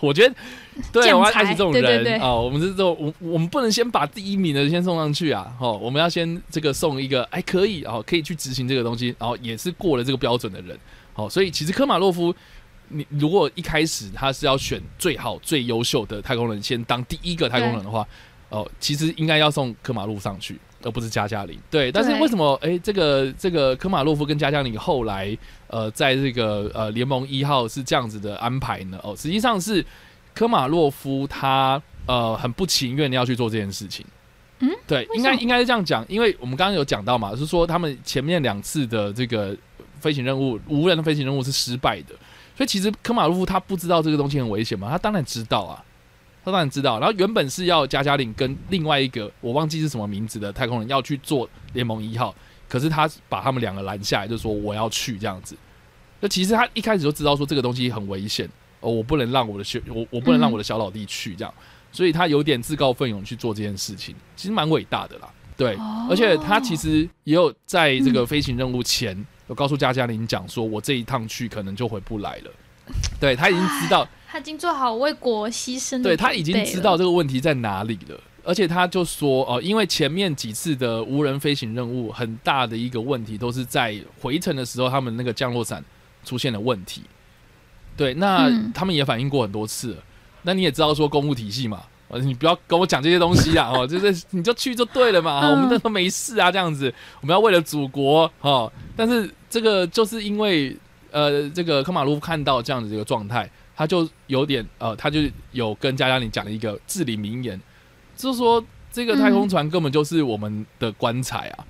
[0.00, 0.34] 我觉得，
[0.92, 2.34] 对，我要开启这种人啊。
[2.34, 5.52] 我们是这种，我我们不能先把第一名的先送上去啊。
[5.60, 10.78] 哦，我们要先这个送一个，哎，可以，哦，可以去执行这个东西，然后也是过了这个标准的人。
[11.14, 12.34] 哦，所以其实科马洛夫，
[12.88, 18.06] 你如果一开始他是要选最好、最优秀的太空人，先当第一个太空人的话，
[18.48, 21.58] 哦，其实应该要送科马洛夫上去，而不是加加林。
[21.70, 22.54] 对，但是为什么？
[22.62, 25.36] 哎，这个这个科马洛夫跟加加林后来。
[25.72, 28.98] 呃，在这个呃联盟一号是这样子的安排呢。
[29.04, 29.86] 哦，实际上是
[30.40, 34.06] 科马洛夫他呃很不情愿要去做这件事情。
[34.60, 39.54] 嗯，对，应该应该是这样讲，因为我们刚刚有讲到嘛，是说他们前面两次的这个
[40.00, 42.14] 飞行任务，无人的飞行任务是失败的，
[42.56, 44.88] 所以其实科马洛夫他不知道这个东西很危险吗？
[44.90, 45.84] 他当然知道啊，
[46.42, 46.98] 他当然知道。
[46.98, 52.34] 然后原本是要加加林跟另外一个我忘记是什么名字的太空人要去做联盟一号。
[52.66, 55.54] 可是他把他们两个拦下来，就说我要去这样子。
[56.18, 58.48] 那其实他一开始就知道说这个东西很危险
[58.80, 61.54] 哦，我不能让我的学我我不能让我的小老弟去这样，
[61.92, 65.28] 所以他有点自告奋勇去做这件事情，其实蛮伟大的啦。
[65.56, 65.76] 对，
[66.08, 69.14] 而且他其实也有在这个飞行任务前
[69.48, 72.50] 有告诉加加林讲说，我这一趟去可能就回不来了。
[73.20, 76.02] 对他已经知道，他已经做好为国牺牲。
[76.02, 78.18] 对他已经知道这个问题在哪里了。
[78.42, 85.84] 而且他就说哦，因为前面几次的无人飞行任务，很大的一个问题都是在回程的时候，他们那个降落伞
[86.24, 87.02] 出现了问题。
[88.00, 89.94] 对，那他们也反映过很多次。
[90.40, 91.82] 那你也知道说公务体系嘛，
[92.22, 93.68] 你不要跟我讲这些东西啊！
[93.76, 98.72] 哦，就是你就去就对了嘛，我们都说没事啊，这样子，我们要为了祖国哦。
[98.96, 100.74] 但是这个就是因为
[101.10, 105.20] 呃，这个科马卢看到这样子一个状态，他就有点呃，他就
[105.52, 107.60] 有跟加加林讲了一个至理名言。
[108.16, 111.64] 就是说，这个太空船根本就是我们的棺材啊！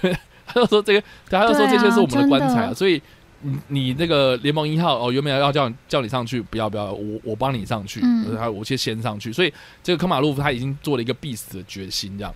[0.00, 2.72] 对， 他就说这个，他就说这些是我们的棺材啊！
[2.74, 3.02] 所以，
[3.44, 8.00] 你你那个联盟一号哦，原本要叫叫你上去，不要不要，我我帮你上去，
[8.36, 9.32] 他我先先上去。
[9.32, 9.52] 所以，
[9.82, 12.34] 这个科马洛夫他已经做了一个必死的决心，这样。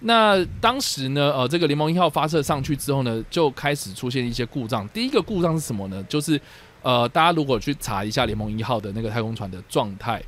[0.00, 4.86] 那当时呢，呃，这个联盟一号发射上去之后呢，就开始出现一些故障。
[4.88, 6.02] 第一个故障是什么呢？
[6.08, 6.40] 就是
[6.82, 10.22] 呃，大家如果去查一下联盟一号的那个太空船的状态。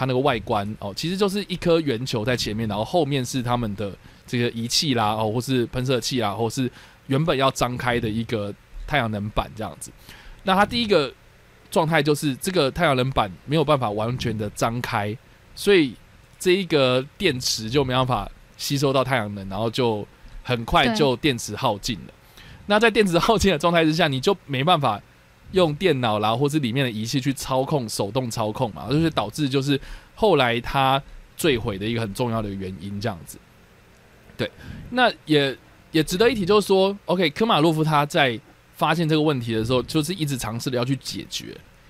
[0.00, 3.92] 它那个外观哦，其实就是一颗圆球在前面，然后后面是他们的
[4.24, 6.70] 这个仪器啦，哦，或是喷射器啦，或是
[7.08, 8.54] 原本要张开的一个
[8.88, 9.92] 太阳能板这样子。
[10.42, 11.12] 那它第一个
[11.70, 15.16] 状态就是这个太阳能板没有办法完全的张开，
[15.54, 15.94] 所以
[16.40, 20.04] 这一个电池就没办法吸收到太阳能，然后就
[20.42, 22.12] 很快就电池耗尽了。
[22.66, 25.00] 那在电池耗尽的状态之下，你就没办法。
[25.52, 29.80] 用电脑啦，或是里面的仪器去操控，手动操控嘛，就是导致就是
[30.14, 31.02] 后来它
[31.38, 33.38] 坠毁的一个很重要的原因，这样子。
[34.36, 34.50] 对，
[34.90, 35.56] 那也
[35.90, 38.38] 也值得一提，就是说，OK，科马洛夫他在
[38.78, 41.46] 发现这个问题的时候，就是一直尝试的要去解决，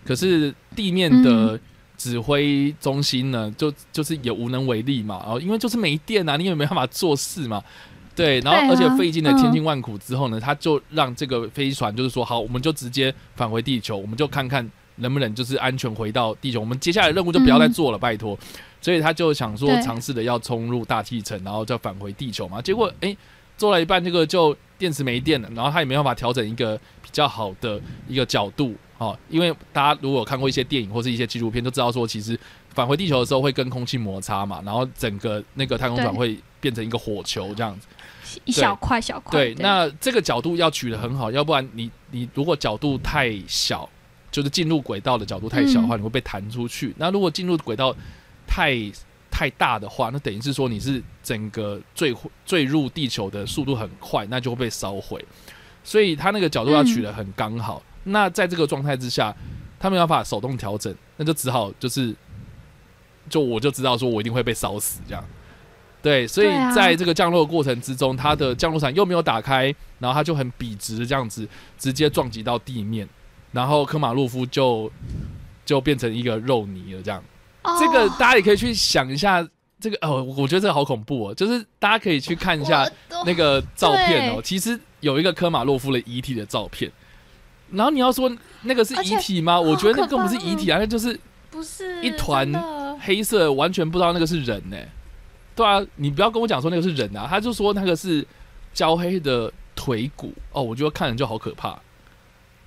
[0.07, 1.61] 可是地面的
[1.99, 7.63] 指挥中心呢，就就是也无能为力嘛，然后，因为就是没电啊，你也没办法做事嘛。
[8.17, 16.59] 对，然后而且费尽了千辛万苦之后呢，他就让这个飞船就是说好，我们就直接返回地球，我们就看看能不能就是安全回到地球。
[16.59, 18.37] 我们接下来任务就不要再做了，拜托。
[18.81, 22.63] 所以他就想说尝试的要冲入大气层，然后再返回地球嘛。
[22.63, 23.17] 结果哎，
[23.59, 29.19] 做了一半，这个就电池没电了，然后它也没办法调整一个比较好的一个角度哦。
[29.29, 32.39] 因为大家如果看过一些电影或是一些纪录片，都知道说其实
[32.73, 37.87] 返回地球的时候会跟空气摩擦嘛，然后整个那个太空船会变成一个火球这样子。
[38.45, 43.89] 一小块小块，对，那这个角度要取得很好，要不然你你如果角度太小，
[44.31, 46.95] 就是进入轨道的角度太小的话，你会被弹出去。
[46.99, 47.95] 那如果进入轨道
[48.47, 48.77] 太
[49.39, 52.13] 太大的话，那等于是说你是整个坠
[52.45, 55.25] 坠入地球的速度很快，那就会被烧毁。
[55.85, 57.81] 所以他那个角度要取得很刚好。
[58.03, 59.33] 那在这个状态之下，
[59.79, 62.13] 他们要把手动调整，那就只好就是，
[63.31, 65.25] 就我就知道说我一定会被烧死这样。
[66.03, 71.49] 对，所以在这个降落过程之中，它的降落伞又没有打开，然后它就很笔直这样子
[71.79, 73.09] 直接撞击到地面，
[73.53, 74.91] 然后科马洛夫就
[75.65, 77.01] 就变成一个肉泥了。
[77.01, 77.23] 这样，
[77.79, 79.47] 这个大家也可以去想一下，
[79.81, 81.35] 这个哦，我觉得这个好恐怖哦。
[81.35, 82.89] 就是大家可以去看一下
[83.25, 84.41] 那个照片哦。
[84.43, 86.91] 其实有一个科马洛夫的遗体的照片，
[87.71, 88.31] 然后你要说
[88.63, 89.61] 那个是遗体吗？
[89.61, 91.19] 我觉得那根本不是遗体啊，那就是
[91.51, 92.53] 不是一团
[93.01, 94.77] 黑色，完全不知道那个是人呢。
[95.55, 98.27] 对啊，你不要跟我讲说那个是人啊，他就说那个是
[98.73, 101.77] 焦黑的腿骨哦，我觉得看人就好可怕。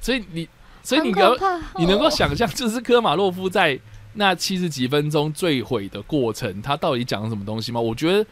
[0.01, 0.49] 所以你，
[0.81, 1.37] 所以你能
[1.77, 3.79] 你能够想象，就是科马洛夫在
[4.13, 7.79] 那七十几分钟坠毁的过程，他到底讲了什么东西吗？
[7.79, 8.25] 我觉得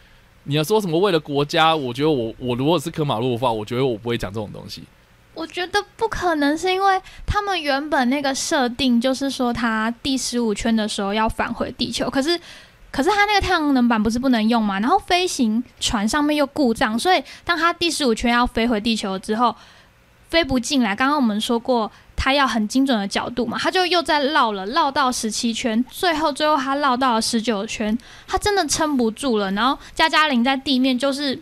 [0.43, 4.83] 你要说什么为了国家，我觉得我我如果是科马洛夫，我觉得我不会讲这种东西。
[5.33, 12.39] 我觉得不可能，是因为他们原本那个设定就是说他第十五圈的时候要返回地球，可是。
[12.91, 14.79] 可是它那个太阳能板不是不能用吗？
[14.79, 19.55] 然后飞行船上面又故障，所以当他第十五圈要飞回地球之后，
[20.29, 20.95] 飞不进来。
[20.95, 29.49] 刚刚我们说过，它要很精准的角度嘛，他就又在绕了，绕到十七圈，最后最后他绕到了十九圈，他真的撑不住了。
[29.53, 31.41] 然后加加林在地面就是，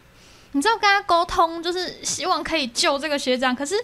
[0.51, 3.75] 你知道跟他沟通，就是希望可以救这个学长，可是。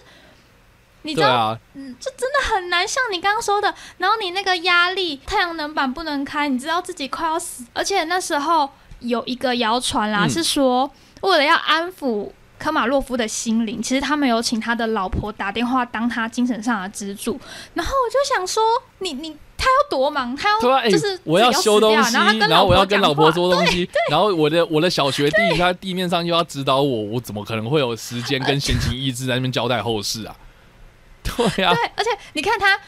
[1.06, 17.38] 你知道，嗯，这真的很难，像你刚刚说的，然后你那个压力，太阳能板不能开，你知道自己快要死，而且那时候有一个谣传啦，是说为了要安抚科马洛夫的心灵，其实他们有请他的老婆打电话当他精神上的支柱，
[17.74, 18.62] 然后我就想说，
[19.00, 22.14] 你你他要多忙，他要就是我要修东西，
[22.48, 30.36] 然后我要跟老婆说东西， 然后我的我的小学弟他地面上又要指导我，我怎么可能会有时间跟闲情逸致在那边交代后事啊？
[31.24, 32.78] 对啊，对，而且你看他，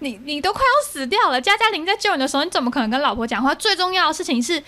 [0.00, 1.40] 你你都快要死掉了。
[1.40, 3.54] 加加林在救你的时候，你怎么可能跟老婆讲话？
[3.54, 4.62] 最重要的事情是，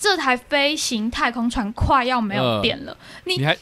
[0.00, 2.96] 这台飞行太空船快要没有电了。
[3.24, 3.54] 你还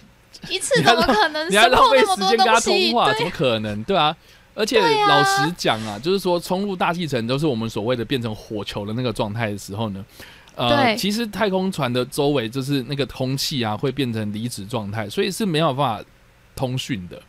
[0.49, 1.51] 一次怎么可能？
[1.51, 3.13] 你还浪费时间跟他通话？
[3.13, 3.83] 怎么可能？
[3.83, 4.17] 对啊，
[4.55, 10.05] 而且老实讲啊，就是说冲入大气层都是我们所谓的变成火球的那个状态的时候呢，
[10.55, 16.05] 呃，其实太空船的周围就是那个空气啊会变成离子状态，所以是没有办法
[16.55, 17.21] 通讯的。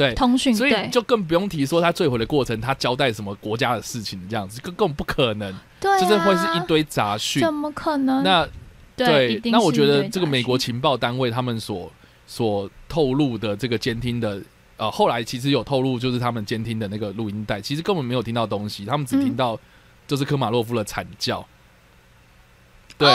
[0.00, 8.22] 对，通讯，所以就更不用提说他坠毁的过程，他交代什么国家的事情这样子，根根本不可能，对，就是会是一堆杂讯，怎么可能？
[8.24, 8.48] 那
[8.96, 11.92] 对，那我觉得这个美国情报单位他们所
[12.26, 14.40] 所透露的这个监听的，
[14.78, 19.60] 呃，后来其实有透露，就是他们监听的那个录音带，其实根本没有听到东西，他们只听到
[20.06, 21.46] 就是科马洛夫的惨叫，
[22.96, 23.06] 对，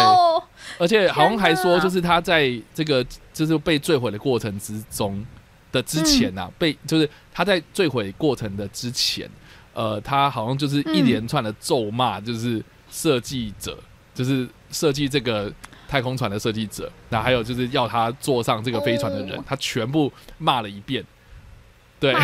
[0.78, 5.26] 而且好像还说，就是他在这个就是被坠毁的过程之中。
[5.76, 9.30] 的之前呐，被就是他在坠毁过程的之前，
[9.74, 13.78] 呃，他好像就是一连串的咒骂，就是设计者，
[14.14, 15.52] 就是设计这个
[15.88, 21.04] 太空船的设计者，那还有就是要他坐上这个飞船的人，他全部骂了一遍。
[22.00, 22.16] 对，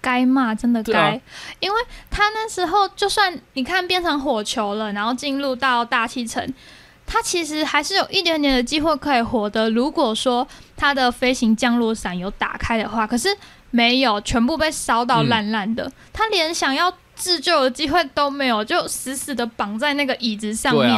[0.00, 1.20] 该骂，真的该，
[1.58, 1.76] 因为
[2.10, 6.54] 他那时候就算你看变成火球了，然后进入到大气层。
[7.06, 9.70] 它其实还是有一点点的机会可以活的。
[9.70, 13.28] 如果说它的飞行降落伞有打开的话，可是
[13.70, 15.90] 没有，全部被烧到烂烂的。
[16.12, 20.92] 它连想要自救的机会都没有，就死死的绑在那个椅子上面。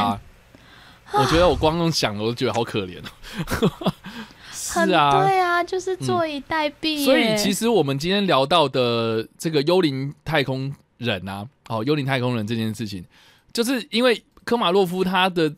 [1.12, 3.92] 我觉得我光用想，我都觉得好可怜哦。
[4.52, 7.04] 是啊，对啊，就是坐以待毙。
[7.04, 13.04] 所以其实我们今天聊到的这个幽灵太空人啊，哦，幽灵太空人这件事情，
[13.52, 15.52] 就是因为科马洛夫他的。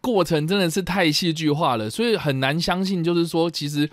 [0.00, 3.02] 过程真的是太戏剧化了，所以很难相信。
[3.02, 3.88] 就是说，其实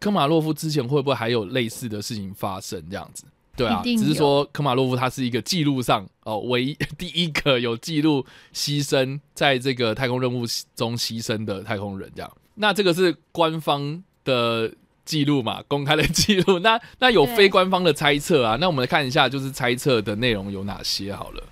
[0.00, 2.82] 科马洛夫之前会不会还有类似的事情发生？
[2.90, 3.24] 这样子，
[3.56, 8.24] 对啊，只是说科马洛夫他是一个记录上哦，唯一第一个有记录
[8.54, 12.10] 牺牲在这个太空任务中牺牲的太空人。
[12.16, 14.72] 这样，那这个是官方的
[15.04, 15.62] 记录嘛？
[15.68, 16.58] 公开的记录。
[16.60, 18.56] 那那有非官方的猜测啊？
[18.60, 21.14] 那我们来看一下，就是猜测的内容有哪些？
[21.14, 21.42] 好了。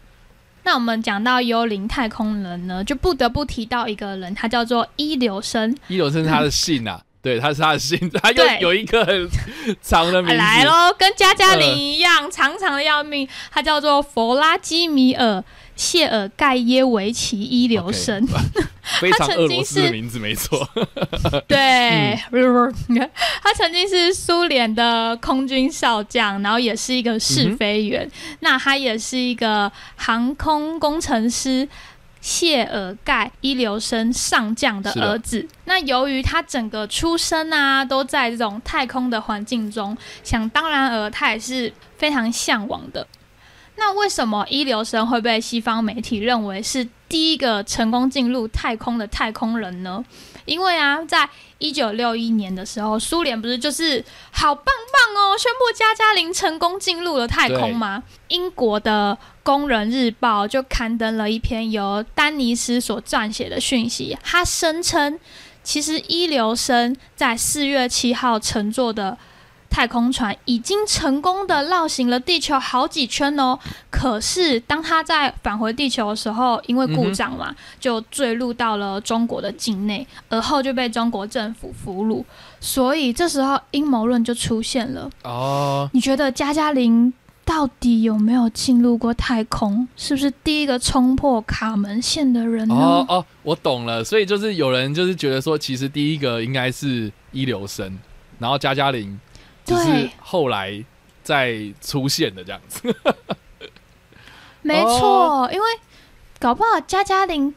[0.63, 5.77] 那我们讲到幽灵太空人呢，就不得不提到一个人，他叫做伊留生。
[5.89, 9.29] 伊留生是他的姓啊， 对，他是他的姓， 他又有一个很
[9.83, 10.37] 长的名字。
[10.37, 13.29] 来喽，跟加加林一样，长长的要命。
[13.51, 15.43] 他叫做弗拉基米尔。
[15.81, 18.23] 谢尔盖耶维奇一留生，
[19.01, 20.69] 非常俄罗斯的名字，没错。
[21.49, 22.21] 对，
[23.43, 28.07] 他曾经是苏联的空军少将，然后也是一个试飞员。
[28.41, 31.67] 那他也是一个航空工程师
[32.21, 35.49] 谢尔盖伊留生上将的儿子。
[35.65, 43.07] 那由于他整个出生啊，都在这种太空的环境中，想当然而他也是非常向往的。
[43.81, 50.05] 那为什么一流生会被西方媒体认为是第一个成功进入太空的太空人呢？
[50.45, 51.27] 因为啊，在
[51.57, 58.03] 一九六一年的时候，苏联不是就是好棒棒哦，宣布加加林成功进入了太空吗？
[58.29, 65.19] 英国的《工人日报》就刊登了一篇由丹尼斯所撰写的讯息，他声称
[65.63, 69.17] 其实一流生在四月七号乘坐的
[69.71, 73.59] 太空船已经成功的绕行了地球好几圈哦。
[73.89, 82.25] 可是当他在返回地球的时候，因为故障嘛，就坠入到了中国的境内，而后就被中国政府俘虏。
[82.61, 85.09] 所以这时候阴谋论就出现了。
[85.23, 87.13] 哦，你觉得加加林
[87.45, 89.87] 到底有没有进入过太空？
[89.97, 92.75] 是不是第一个冲破卡门线的人呢？
[92.75, 94.05] 哦哦，我懂了。
[94.05, 97.99] 所以就是有人就是觉得说，其实第一个应该是一流生，
[98.39, 99.19] 然后加加林
[99.77, 100.85] 只是后来
[101.23, 102.95] 再出现的这样子。
[104.63, 105.67] 没错，因为
[106.39, 107.55] 搞不好加加林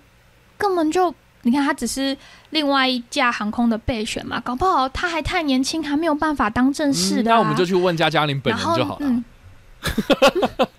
[0.58, 2.16] 根本就，你看他只是
[2.52, 9.02] 另外一架航空的备选嘛，搞不好他还太年轻，还没有办法当正式的、啊嗯那我们就去问加加林本人就好了。
[9.02, 9.24] 嗯，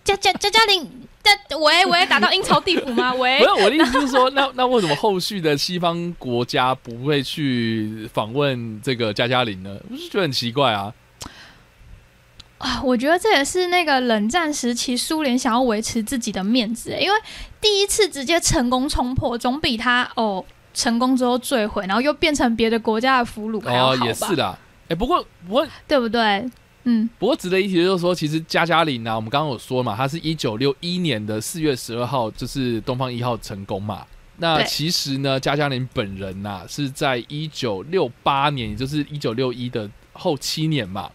[0.02, 0.90] 加加加加林，
[1.22, 3.12] 加喂喂，打到阴曹地府吗？
[3.12, 9.76] 喂 不是，我的意思是说，那那为什么后续的西方国家不会去访问这个加加林呢？
[9.90, 10.90] 我是觉得很奇怪啊。
[12.58, 17.18] 啊，我觉得这也是那个冷战时期苏联想要维持自己的面子，因为
[17.60, 24.06] 第一次直接成功冲破，总比他哦成功之后坠毁，然后又变成别的国家的俘虏还要好哦，吧？
[24.06, 24.58] 也是的。
[24.88, 26.48] 哎、不过不过对不对？
[26.84, 34.04] 嗯，不过值得一提的就是说，其实加加林啊，我们刚刚有说嘛，他是一九六一年的四月十二号，就是东方一号成功嘛。
[34.36, 41.10] 那其实呢，加加林本人呐、是在一九六八年，也就是一九六一的后七年嘛，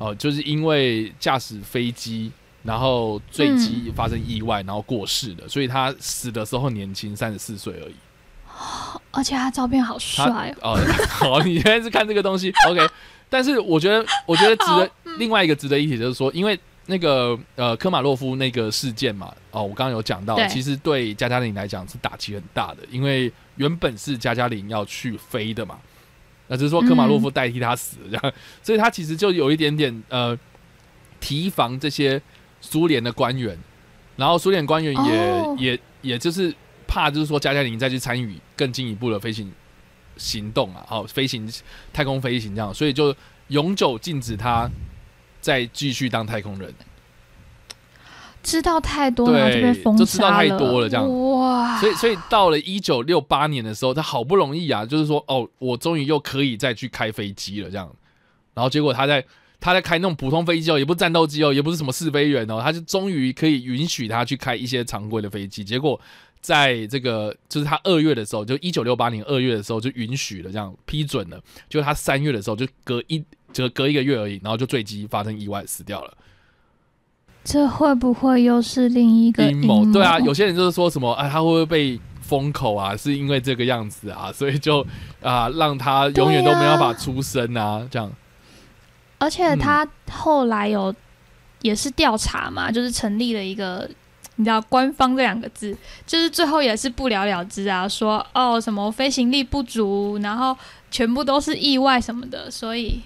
[0.00, 2.32] 哦、就是因为驾驶飞机，
[2.62, 7.94] 然后坠机发生意外，然后过世的，所以他死的时候年轻，三十四岁而已。
[9.12, 10.72] 而且他照片好帅哦。
[10.72, 10.78] 哦，
[11.08, 12.86] 好， 你现在是看这个东西， OK？
[13.28, 25.78] 但是我觉得，我觉得值得另外一个值得一提就是说，因为那个呃科马洛夫那个事件嘛，哦，我刚刚有讲到，其实对加加林来讲是打击很大的，因为原本是加加林要去飞的嘛，
[26.52, 30.36] 那只是说科马洛夫代替他死这样，所以他其实就有一点点呃
[31.20, 32.20] 提防这些
[32.60, 33.56] 苏联的官员，
[34.16, 35.56] 然后苏联官员也、哦。
[35.56, 36.52] 也也就是
[36.88, 39.52] 怕就是说加加林再去参与更进一步的飞行
[40.16, 41.48] 行动啊，好、飞行
[41.92, 43.14] 太空飞行这样，所以就
[43.48, 44.68] 永久禁止他
[45.40, 46.74] 再继续当太空人。
[48.42, 57.90] 知道太多，对然后就被封杀就知道太多了这样哇，所以，所以到了一九六八年的时候，他好不容易啊，就是说，哦，我终于又可以再去开飞机了，这样。
[58.54, 59.24] 然后结果他在
[59.60, 65.62] 他在开那种普通飞机哦，也不是战斗机哦，也不是什么试飞员哦，他就终于可以允许他去开一些常规的飞机。
[65.62, 66.00] 结果
[66.40, 71.38] 在这个就是他二月的时候，就一九六八年二月的时候就允许了，这样批准了。
[71.68, 73.22] 就他三月的时候就隔一
[73.52, 76.14] 就隔一个月而已，然后就坠机发生意外死掉了。
[77.44, 79.92] 这会不会又是另一个阴谋谋？
[79.92, 82.96] 对啊，有些人就是说什么，哎，他会不会被封口啊？
[82.96, 84.86] 是因为这个样子啊， 所以就
[85.22, 88.10] 啊、让他永远都没办法出声啊，这样。
[89.18, 90.94] 而且嗯他后来有
[91.62, 93.88] 也是调查嘛，就是成立了一个。
[94.36, 95.76] 你知道“官方”这两个字，
[96.06, 100.56] 就是最后也是不了了之啊，说哦什么飞行力不足，然后
[100.90, 103.02] 全部都是意外什么的，所以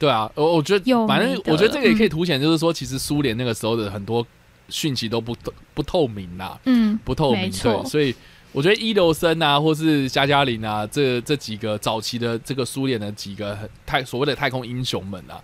[0.00, 2.08] 对啊，我我觉有得，反正我觉得这个也可以嗯。
[2.08, 4.26] 凸显，就是说，其实苏联那个时候的很多
[4.70, 5.36] 讯息都不
[5.74, 8.14] 不透明啦，嗯，不透明，对，所以
[8.52, 15.38] 我觉得伊留森啊，或是加加林啊，这这几个早期的这个苏联的几个太所谓的太空英雄们啊，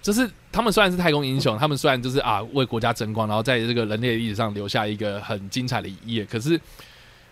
[0.00, 6.58] 就是他们虽然是太空英雄，他们虽然就是啊为国家争光，然后在这个人类历史上留下一个很精彩的一页，可是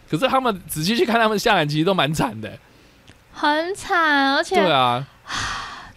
[0.08, 2.58] 可是他们仔细去看他们下来，其实都蛮惨的，
[3.32, 5.08] 很惨，而且对啊，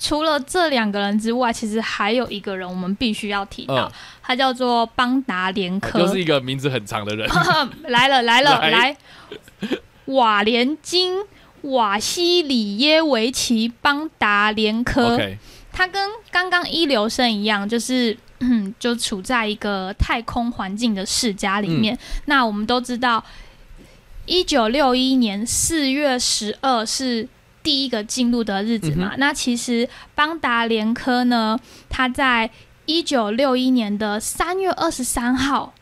[0.03, 3.91] 除了这两个人之外，其实还有一个人我们必须要提到，嗯。
[4.21, 7.27] 他叫做邦达连科， 又是一个名字很长的人，
[7.87, 8.69] 来了来了 来。
[8.69, 8.97] 来，
[10.05, 11.15] 瓦连金
[11.61, 15.17] 瓦西里耶维奇邦达连科。
[15.71, 18.17] 他跟刚刚一流生一样，就是。
[18.45, 21.97] 嗯，就处在一个太空环境的世家里面。
[22.25, 23.23] 那我们都知道，
[24.25, 27.25] 一九六一年四月十二是
[27.63, 29.11] 第一个进入的日子嘛。
[29.13, 31.57] 嗯那其实邦达连科呢，
[31.89, 32.51] 他在
[32.85, 35.73] 一九六一年的三月二十三号，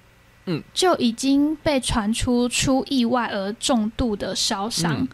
[0.46, 4.94] 嗯，就已经被传出出意外而重度的烧伤。
[4.94, 5.08] 嗯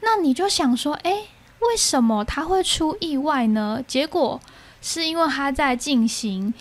[0.00, 1.12] 那你就想说，诶，
[1.58, 3.82] 为什么他会出意外呢？
[3.86, 4.40] 结果
[4.80, 6.54] 是因为他在进行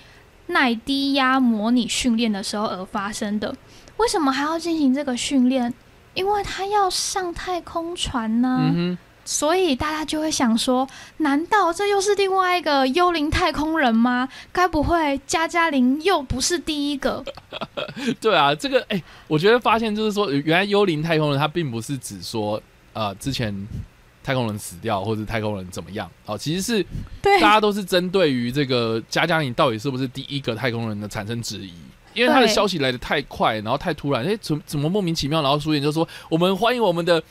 [0.48, 3.56] 耐低压模拟训练的时候而发生的。
[3.98, 5.72] 为什么还要进行这个训练？
[6.16, 8.98] 因为他要上太空船呢。
[9.28, 14.30] 所以大家就会想说，难道这又是另外一个幽灵太空人吗？
[14.54, 17.22] 该不会加加林又不是第一个？
[18.22, 22.62] 对啊，这个哎、我觉得发现就是说，原来幽灵太空人他并不是指说
[22.94, 23.54] 呃之前
[24.24, 26.86] 太空人死掉或者太空人怎么样，好，其实是
[27.42, 31.74] 大家都是针对于这个加加林到底是不是第一个太空人的产生质疑。
[32.14, 35.40] 因为他的消息来的太快，然后太突然，哎、怎怎么莫名其妙？
[35.44, 37.22] 然后苏联就说我们欢迎我们的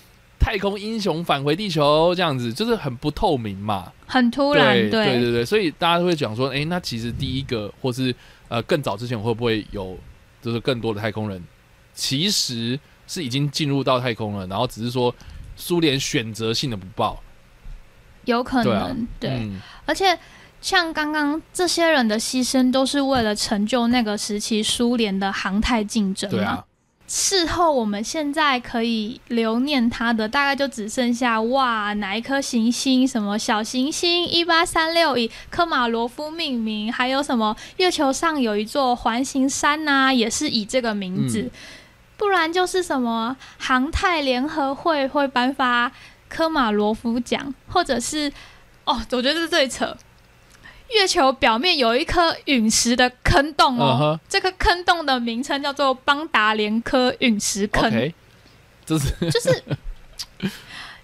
[0.47, 3.93] 太空英雄返回地球，这样子就是很不透明嘛。
[4.07, 8.15] 很突然，对对对对，所以大家都会讲说，哎、那其实第一个或是
[8.47, 9.99] 呃更早之前会不会有
[10.41, 11.43] 就是更多的太空人，
[11.95, 12.79] 其实
[13.09, 15.13] 是已经进入到太空了，然后只是说
[15.57, 17.21] 苏联选择性的不报。
[18.25, 20.17] 有可对啊能，对，嗯而且
[20.61, 26.37] 像刚刚这些人的牺牲，都是为了成就那个时期苏联的航太竞争嘛。
[26.37, 26.65] 对啊，
[27.07, 41.41] 事后我们现在可以留念他的，大概就只剩下哇哪一颗行星，什么小行星一八三六以科马罗夫命名，还有什么月球上有一座环形山呐、也是以这个名字。
[41.41, 41.51] 嗯
[42.19, 45.93] 不然就是什么航太联合会会颁发
[46.31, 48.33] 科马罗夫奖，或者是
[48.87, 49.95] 哦，我觉得这是最扯。
[50.93, 57.91] 月球表面有一颗陨石的坑洞哦这个坑洞的名称叫做邦达连科陨石坑。
[58.85, 59.51] 这是 就是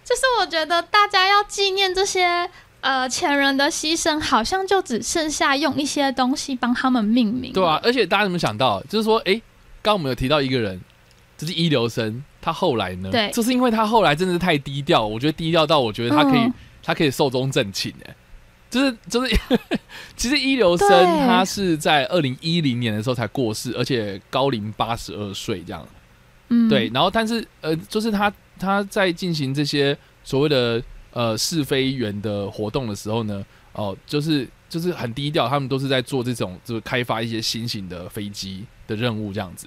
[0.05, 2.49] 就是我觉得大家要纪念这些
[2.81, 7.53] 呃前人的牺牲，好像就只剩下用一些东西帮他们命名。
[7.53, 9.33] 对啊，，而且大家有没有想到，就是说，哎、
[9.81, 10.81] 刚刚我们有提到一个人，
[11.37, 13.11] 就是一流生，他后来呢？
[13.11, 16.55] 对就是因为他后来真的是太低调，我觉得低调到我觉得他可以，嗯
[16.85, 18.15] 他可以寿终正寝，哎，
[18.73, 19.39] 就是就是，
[20.17, 20.89] 其实一流生
[21.27, 25.87] 他是在二零一零年的时候才过世，而且高龄八十二岁这样。
[26.49, 33.45] 嗯，对，然后但是呃，就是他他在进行这些所谓的呃试飞员的活动的时候呢，
[33.75, 39.67] 哦、就是就是很低调，他们都是在做这种就是开发一些新型的飞机的任务这样子。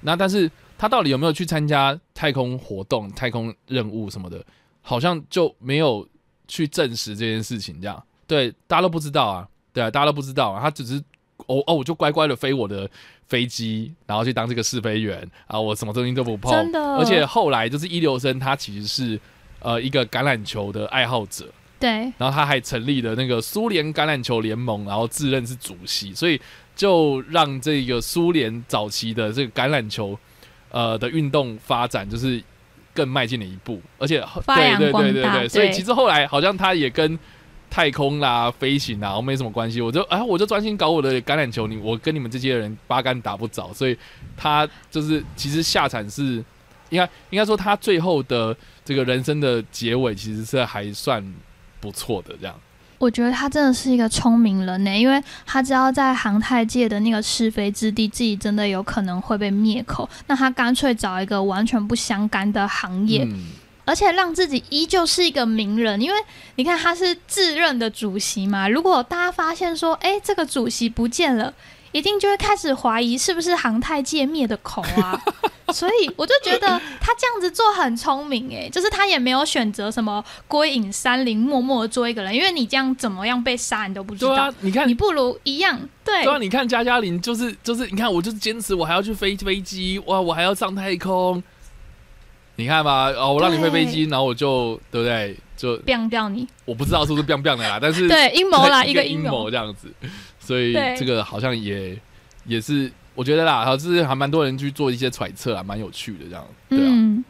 [0.00, 4.42] 那但是他到底有没有去参加太空活动、太空任务什么的，
[4.80, 6.08] 好像就没有
[6.46, 11.02] 去证实这件事情，这样对大家都不知道啊，对啊，大家都不知道啊，他只是
[11.46, 12.88] 哦哦，我就乖乖的飞我的
[13.26, 16.80] 飞机，然后去当这个试飞员啊，我什么东西都不碰，真的。
[16.96, 19.18] 而且后来就是一流生，他其实是
[19.60, 21.46] 呃一个橄榄球的爱好者，
[21.80, 21.90] 对。
[22.18, 26.40] 然后他还成立了那个苏联橄榄球联盟，然后自认是主席，所以
[26.76, 30.18] 就让这个苏联早期的这个橄榄球
[30.70, 32.42] 呃的运动发展就是
[32.92, 37.18] 更迈进了一步，而且对对对对对，所以其实后来好像他也跟
[37.70, 39.80] 太空啦、飞行啦，没什么关系。
[39.80, 43.96] 我就哎，我就专心搞我的橄榄球，你我跟你们这些人八竿打不着，所以
[44.36, 46.42] 他就是其实下场是
[46.90, 51.24] 应该应该说他最后的这个人生的结尾其实是还算
[51.80, 52.54] 不错的这样。
[52.98, 63.46] 我觉得他真的是一个聪明人呢，因为他知道在航太界的那个是非之地，自己真的有可能会被灭口，那他干脆找一个完全不相干的行业，嗯，
[63.88, 66.18] 而且让自己依旧是一个名人，因为
[66.56, 68.68] 你看他是自任的主席嘛。
[68.68, 71.54] 如果大家发现说，哎，这个主席不见了，
[71.92, 75.18] 一定就会开始怀疑是不是航太界灭的口啊。
[75.72, 91.42] 所以我就觉得他这样子做很聪明，哎，就是他也没有选择什么归隐山林，默默的做一个人，因为你这样怎么样被杀你都不知道，对啊，你看你不如一样，对对啊，你看加加林就是就是，你看我就是坚持我还要去飞飞机，哇，我还要上太空。
[92.58, 95.36] 你看吧，哦，我让你飞飞机，然后我就对不对？
[95.56, 99.88] 就变掉你，我不知道是不是 biang biang 的啦，但是 对阴谋啦，一个阴谋，这样子，
[100.40, 101.96] 所以这个好像也
[102.44, 107.24] 也是我觉得啦，好，就是还蛮多人去做一些揣测啊，蛮有趣的这样，对啊，嗯，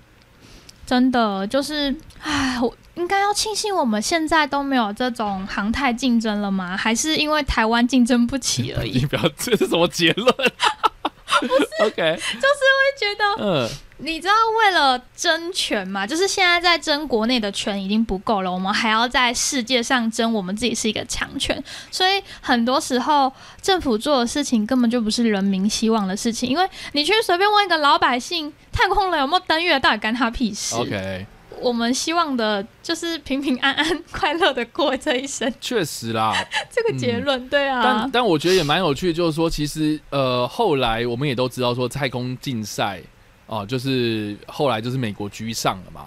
[0.87, 6.77] 真的就是，唉，我应该要庆幸我们现在都没有这种航太竞争了吗？
[6.77, 8.93] 还是因为台湾竞争不起而已？
[9.01, 10.29] 你不要这是什么结论
[11.81, 13.69] ？OK， 就是会觉得嗯，
[13.99, 30.75] 你知道，为了争权嘛，就是现在在争国内的权已经不够了，我们还要在世界上争我们自己是一个强权，所以很多时候政府做的事情根本就不是人民希望的事情，因为你去随便问一个老百姓，太空人有没有登月，到底干他屁事。
[30.77, 31.27] OK，
[31.61, 35.53] 我们希望的就是平平安安、快乐的过这一生。
[35.61, 36.35] 确实啦，
[36.71, 43.01] 这个结论，对啊但，但我觉得也蛮有趣，就是说，其实呃，后来我们也都知道说，太空竞赛
[43.47, 46.07] 哦、就是后来就是美国居上了嘛，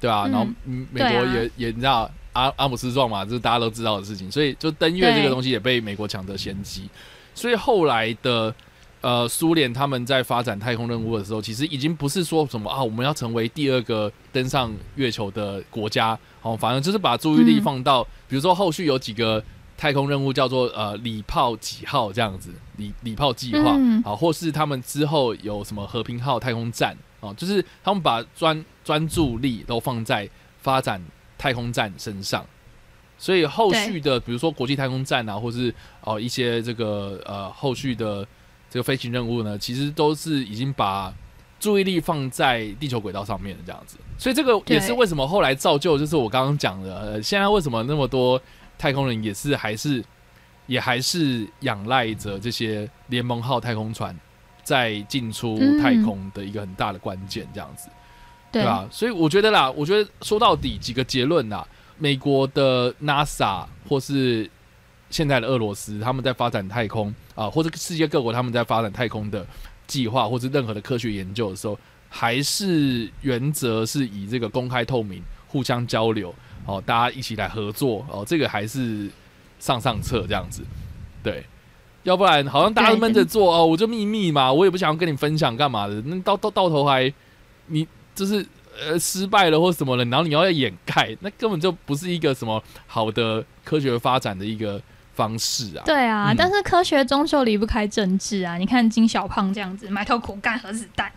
[0.00, 6.88] 对啊、嗯然后嗯美国也、也你知道阿阿姆斯壮嘛，这是大家都知道的事情，所以就登月这个东西也被美国抢得先机，
[7.34, 8.54] 所以后来的。
[9.02, 19.42] 呃，苏联他们在发展太空任务的时候，其实已经不是说什么啊，我们要成为第二个登上月球的国家，哦，反正就是把注意力嗯放到，比如说后续有几个
[19.76, 24.00] 太空任务叫做呃礼炮几号这样子，礼礼炮计划嗯。
[24.04, 30.30] 啊，或是他们之后有什么和平号太空站哦，就是他们把专专注力都放在
[30.60, 31.02] 发展
[31.36, 32.46] 太空站身上，
[33.18, 38.24] 所以后续的比如说国际太空站啊，或是哦一些这个呃后续的
[38.72, 41.12] 这个飞行任务呢，其实都是已经把
[41.60, 43.98] 注意力放在地球轨道上面的这样子。
[44.16, 48.40] 所以这个也是为什么后来造就，就是我刚刚讲的，呃，现在为什么那么多
[48.78, 50.02] 太空人也是还是
[50.66, 54.18] 也还是仰赖着这些联盟号太空船
[54.62, 57.90] 在进出太空的一个很大的关键，这样子，
[58.50, 58.88] 对吧？
[58.90, 61.62] 所以我觉得啦，我觉得说到底几个结论啦，
[61.98, 64.50] 美国的 NASA 或是
[65.12, 69.46] 现在的俄罗斯，他们在发展太空啊，或者世界各国他们在发展太空的
[69.86, 71.78] 计划，或者任何的科学研究的时候。
[72.14, 76.34] 还是原则是以这个公开透明、互相交流
[76.66, 79.08] 哦，大家一起来合作哦，这个还是
[79.58, 80.62] 上上策这样子，
[81.22, 81.42] 对，
[82.02, 87.10] 要不然好像大家闷着做哦，我就秘密嘛，我也不想要跟你分享干嘛的，那到到到头还
[87.68, 88.46] 你就是
[88.78, 94.78] 呃失败了或什么了，然后你要要掩盖，那根本就不是一个什么好的科学发展的一个。
[95.14, 98.56] 方式啊，对啊，但是科学终究离不开政治啊！
[98.56, 101.12] 你看金小胖这样子埋头苦干核子弹，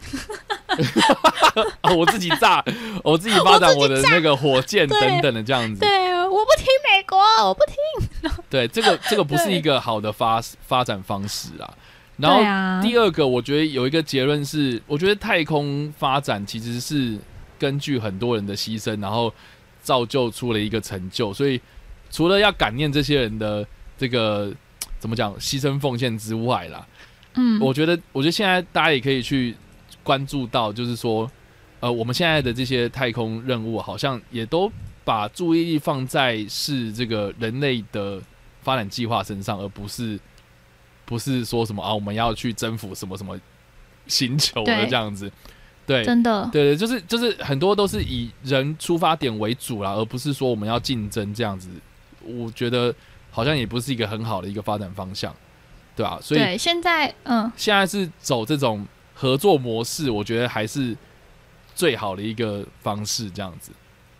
[1.95, 2.61] 我自己炸，
[3.05, 5.79] 我自己发展我的那个火箭等等的这样子。
[5.79, 7.17] 对，我不听美国，
[7.47, 8.31] 我不听。
[8.49, 11.73] 对，这个这个不是一个好的发发展方式啊。
[12.17, 12.39] 然后
[12.85, 17.17] 第二个，我觉得有一个结论是，我觉得太空发展其实是
[17.57, 19.33] 根据很多人的牺牲，然后
[19.81, 21.33] 造就出了一个成就。
[21.33, 21.61] 所以
[22.11, 23.65] 除了要感念这些人的。
[23.97, 24.53] 这个
[24.99, 25.33] 怎么讲？
[25.37, 26.85] 牺牲奉献之外啦，
[27.35, 29.55] 嗯，我觉得，我觉得现在大家也可以去
[30.03, 31.29] 关注到，就是说，
[31.79, 34.71] 呃，我们现在的这些太空任务，好像也都
[35.03, 38.21] 把注意力放在是这个人类的
[38.63, 40.19] 发展计划身上，而不是
[41.05, 43.39] 不是说什么啊，我们要去征服什么什么
[44.07, 45.31] 星球的这样子。
[45.85, 51.69] 对，真的，对对，就是就是很多都是以人出发点为主啦，而不是说我们要竞争这样子。
[52.23, 52.93] 我觉得。
[53.35, 55.35] 好像也不是一个很好的一个发展方向，
[55.93, 56.17] 对吧？
[56.21, 60.95] 所以现在，嗯，现在是走这种合作模式，我觉得还是
[61.75, 63.73] 最好的一个方式，这样子，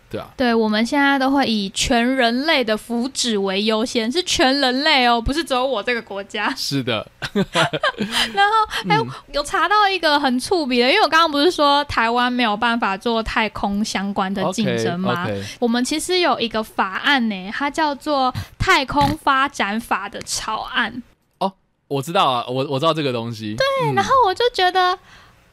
[0.09, 0.27] 对啊。
[0.37, 6.53] 对，我们现在都会以全人类的福祉为优先，是全人类哦，不是只有我这个国家。
[6.57, 7.05] 是的。
[7.33, 8.97] 然后，哎，
[9.33, 15.27] 有查到一个很触笔的，因为我刚刚不是说台湾没有办法做太空相关的竞争吗？
[15.59, 18.33] 我们其实有一个法案呢，它叫做。
[18.57, 21.03] 太空发展法的草案
[21.37, 21.53] 哦，
[21.87, 23.55] 我知道啊，我我知道这个东西。
[23.55, 24.97] 对，然后我就觉得，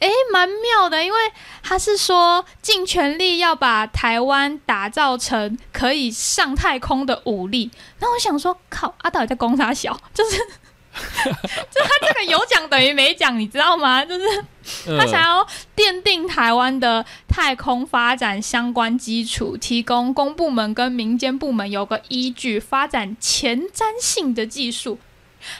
[0.03, 1.19] 哎，蛮妙的，因为
[1.63, 7.71] 他是说尽全力要把台湾打造成可以上太空的武力。
[8.01, 9.99] 那我想说，靠，阿岛在攻啥小？
[10.13, 10.37] 就是，
[11.71, 14.05] 就他这个有奖等于没奖，你知道吗？
[14.05, 14.45] 就是
[14.99, 15.47] 他想要
[15.77, 17.05] 奠定台湾的。
[17.35, 24.99] 太空发展相关基础，提供公部门跟民间部门有个依据，发展前瞻性的技术。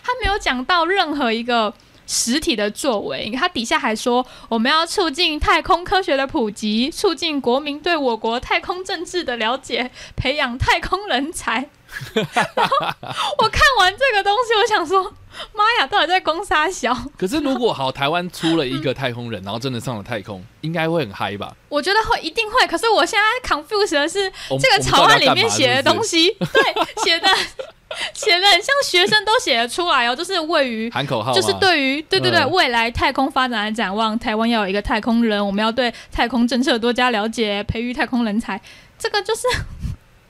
[0.03, 1.73] 他没有讲到任何一个
[2.13, 11.71] 实体的作为，他底下还说我们要促进太空科学的普及，促进国民对我国太空政治的了解，培养太空人才。
[12.15, 15.13] 我看完这个东西，我想说。
[15.55, 16.95] 妈呀，到底在攻杀小？
[17.17, 21.57] 可是如果好，台湾出了一个太空人，然后真的上了太空，应该会很嗨吧？
[21.71, 22.67] 我觉得会，一定会。
[22.67, 24.31] 可是我现在 confused 的是，
[24.61, 27.27] 这个草案里面写的东西，对，写的
[28.13, 38.61] 写的很像学生都写得出来哦，就是位于喊口号，就是对于对对对未来太空发展的展望，台湾要有一个太空人，我们要对太空政策多加了解，培育太空人才。
[38.99, 39.49] 这个就是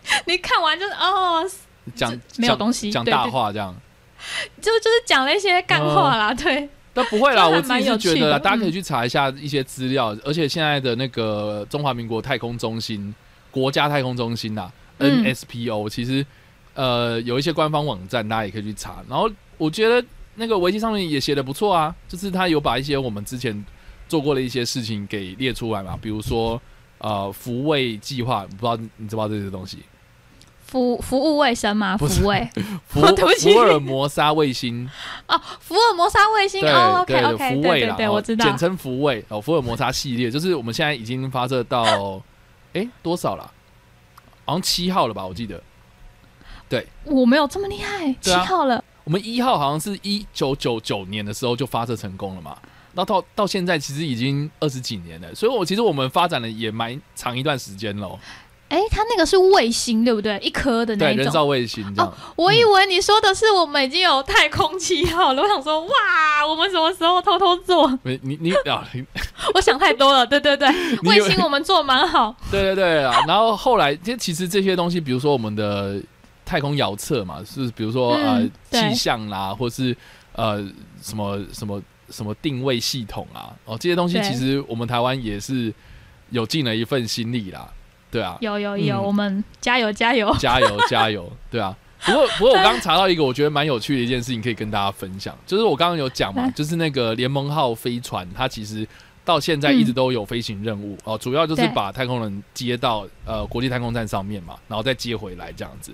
[0.27, 1.45] 你看完就是哦，
[1.95, 3.75] 讲没有东西，讲大话这样。
[4.61, 6.69] 就就是讲了一些干话啦，对。
[6.95, 13.15] 那不会啦，我自己是觉得，大家可以去查一下一些资料，而且现在的那个中华民国太空中心、
[13.51, 16.25] 国家太空中心呐，NSPO，其实
[16.75, 19.03] 呃有一些官方网站，大家也可以去查。
[19.09, 23.65] 然后我觉得那个维基上面也写的不错啊，就是他有把一些我们之前
[24.07, 26.61] 做过的一些事情给列出来嘛，比如说
[27.03, 29.79] 呃福卫计划，不知道你知不知道这些东西？
[30.65, 31.97] 服服务卫生吗？
[32.01, 32.49] 服卫，
[32.89, 34.89] 福福尔摩沙卫星
[35.29, 42.23] 哦，福尔摩沙卫星哦，OK OK，福卫啦，对，我知道，简称福卫哦，福尔摩沙系列就是我们现在已经发射到
[42.73, 43.53] 哎多少了？
[44.47, 45.27] 好像七号了吧？
[45.27, 45.63] 我记得，
[46.71, 48.83] 对，我没有这么厉害，七号了。
[49.05, 52.57] 我们一号好像是一九九九年的时候就发射成功了嘛，
[52.95, 58.19] 那到到现在其实已经二十几年了，所以我其实我们发展了也蛮长一段时间喽。
[58.69, 60.39] 哎，它那个是卫星对不对？
[60.39, 61.25] 一颗的那对，一种。
[61.25, 61.85] 人造卫星。
[62.37, 67.87] 我以为你说的是我们已经有太空七号了，我想说哇，我们什么时候偷偷做？
[68.03, 69.05] 没你你啊，你
[69.55, 70.69] 我想太多了，对对对，
[71.03, 72.35] 卫星我们做蛮好。
[72.51, 76.01] 对对对啊，然后后来，其实其实这些东西，比如说我们的
[76.47, 79.95] 太空遥测嘛，是比如说、嗯呃气象啦，或是
[80.33, 80.67] 呃
[81.03, 81.79] 什么什么
[82.13, 85.73] 什么定位系统啊，哦这些东西其实我们台湾也是
[86.31, 87.69] 有尽了一份心力啦，
[88.11, 90.33] 对啊，有有有，嗯我们加油加油！
[90.39, 91.77] 加油 加油，对啊。
[92.05, 98.87] 不过 不过我刚刚查到一个我觉得蛮有趣的一件事情，可以跟大家分享，就是我刚刚有讲嘛，就是那个联盟号飞船，它其实
[99.25, 105.93] 到现在一直都有飞行任务、哦，主要就是把太空人接到呃国际太空站上面嘛，然后再接回来这样子。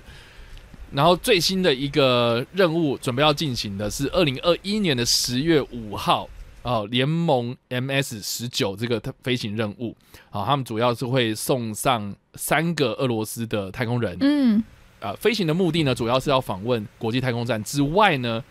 [0.91, 6.27] 然后最新的一个任务准备要进行的是二零二一年的十月五号
[6.63, 9.95] 哦，联盟 MS 十九这个飞行任务。
[10.29, 14.63] 啊、他们主要是会送上三个俄罗斯的太空人，嗯，
[14.99, 18.43] 呃，飞行的目的呢，主要是要访问国际太空站之外呢，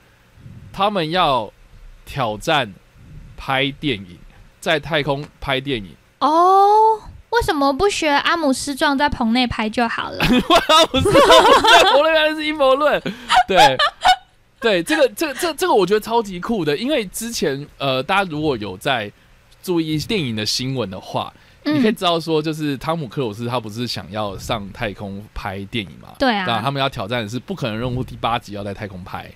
[0.72, 1.52] 他们要
[2.04, 2.74] 挑战
[3.36, 4.18] 拍电影，
[4.58, 5.90] 在太空拍电影。
[6.18, 6.67] 哦，
[7.38, 10.18] 为什么不学阿姆斯壮在棚内拍就好了？
[10.18, 11.18] 不是，不是，
[11.96, 13.00] 我原来是阴谋论。
[13.46, 13.76] 对，
[14.60, 19.10] 对，这个，这个，这，这个，我觉得超级酷的，因为之前，呃，大家如果有在
[19.62, 21.32] 注意电影的新闻的话，
[21.62, 26.08] 你可以嗯，知道说，就是汤姆克鲁斯他不是想要上太空拍电影嘛？
[26.18, 29.30] 对那啊，他们要挑战的是不可能任务第八集要在太空拍，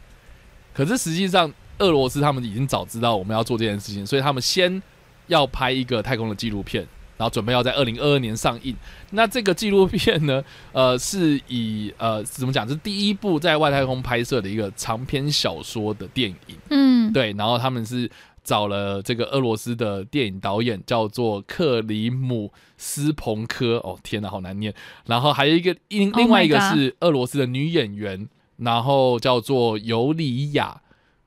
[0.75, 4.83] 可是实际上俄罗斯他们已经早知道我们要做这件事情，所以他们先
[5.29, 6.85] 要拍一个太空的纪录片，
[7.23, 8.75] 然后准备要在二零二二年上映。
[9.11, 10.43] 那这个纪录片呢，
[10.75, 16.57] 呃，是以呃怎么讲，是第一部在外太空拍摄的一个长篇小说的电影。
[16.71, 18.11] 嗯，对，然后他们是
[18.43, 23.77] 找了这个俄罗斯的电影导演，叫做克里姆斯彭科。
[23.85, 24.75] 哦，天哪，好难念。
[25.07, 30.81] 然后还有一个另 Oh 另外一个是俄罗斯的女演员，然后叫做尤里亚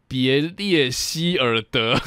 [0.09, 1.97] 别列希尔德。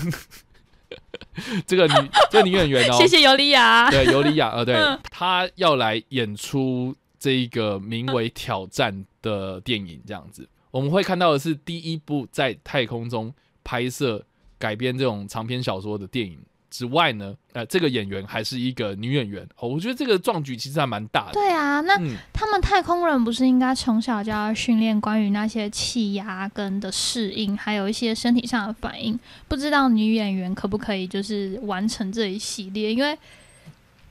[1.66, 3.88] 这个女这个女演员哦，谢谢尤里亚。
[3.92, 13.32] 对，尤里亚，呃，对嗯，她要来演出这一个名为《挑战》的电影，这样子，我们会看到的是第一部在太空中
[13.64, 14.24] 拍摄
[14.58, 16.38] 改编这种长篇小说的电影
[16.70, 29.18] 之外呢，呃，这个演员还是一个女演员，哦，我觉得这个壮举其实还蛮大的，对啊，那嗯，他们太空人不是应该从小就要训练关于那些气压跟的适应，还有一些身体上的反应？
[29.48, 32.92] 不知道女演员可不可以就是完成这一系列？
[32.92, 33.18] 因为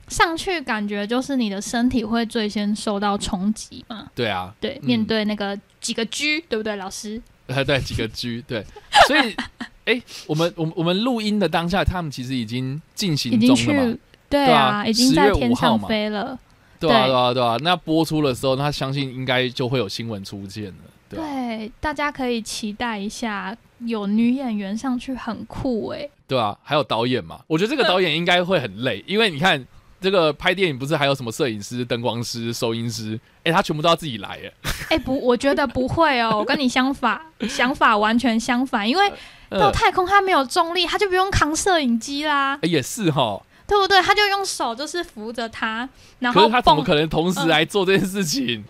[0.08, 4.08] 上去感觉就是你的身体会最先受到冲击嘛。
[4.14, 7.20] 对啊，对，嗯面对那个几个 G，对不对，老师？
[7.46, 8.64] 呃， 对，几个 G，对，
[9.06, 9.34] 所以，
[9.88, 13.92] 哎，我们我们我们录音的当下，他们其实已经进已行经中了嘛？
[13.92, 15.80] 去，，对对啊，啊已经在天5号嘛。
[15.80, 16.38] 上飞了。
[16.78, 17.08] 对啊，对。
[17.08, 20.74] 对啊，对啊，那播出的时候，那相信应该就会有新闻出现了，
[21.08, 21.24] 对啊。
[21.24, 29.66] 对，大家可以期待一下，有女演员上去很酷哎、对啊，还有导演嘛，我觉得这个导演应该会很累，因为你看
[30.00, 34.52] 这个拍电影不是还有什么摄影师、灯光师、收音师，哎，他全部都要自己来，哎，
[34.90, 39.08] 哎、不，我觉得不会哦，我跟你想法， 想法完全相反，因为
[39.50, 44.00] 到呃，太空他没有重力，他就不用扛摄影机啦，哎也是哈，对不对？
[44.00, 45.88] 他就用手就是扶着他，
[46.20, 48.64] 然后他怎么，可能同时来做这件事情？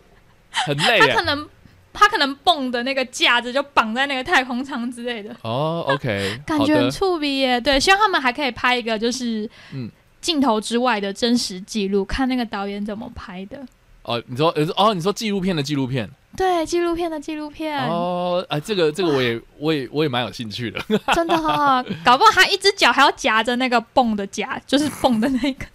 [0.51, 1.09] 很累哎。
[1.09, 1.49] 他可能
[1.93, 7.61] 他可能蹦的那个架子就绑在那个太空舱之类的，哦，OK，感觉很触鼻耶。
[7.61, 13.58] 对，希望他们还可以拍一个就是嗯镜头之外的真实记录，看那个导演怎么拍的。
[14.02, 20.80] 哦，你说，呃哦，你说纪录片的纪录片，对，纪录片的纪录片，哦，哎，这个这个我也我也我也蛮有兴趣的，
[21.14, 25.66] 真的哈、搞不好他一只脚还要夹着那个蹦的夹，就是蹦的那个。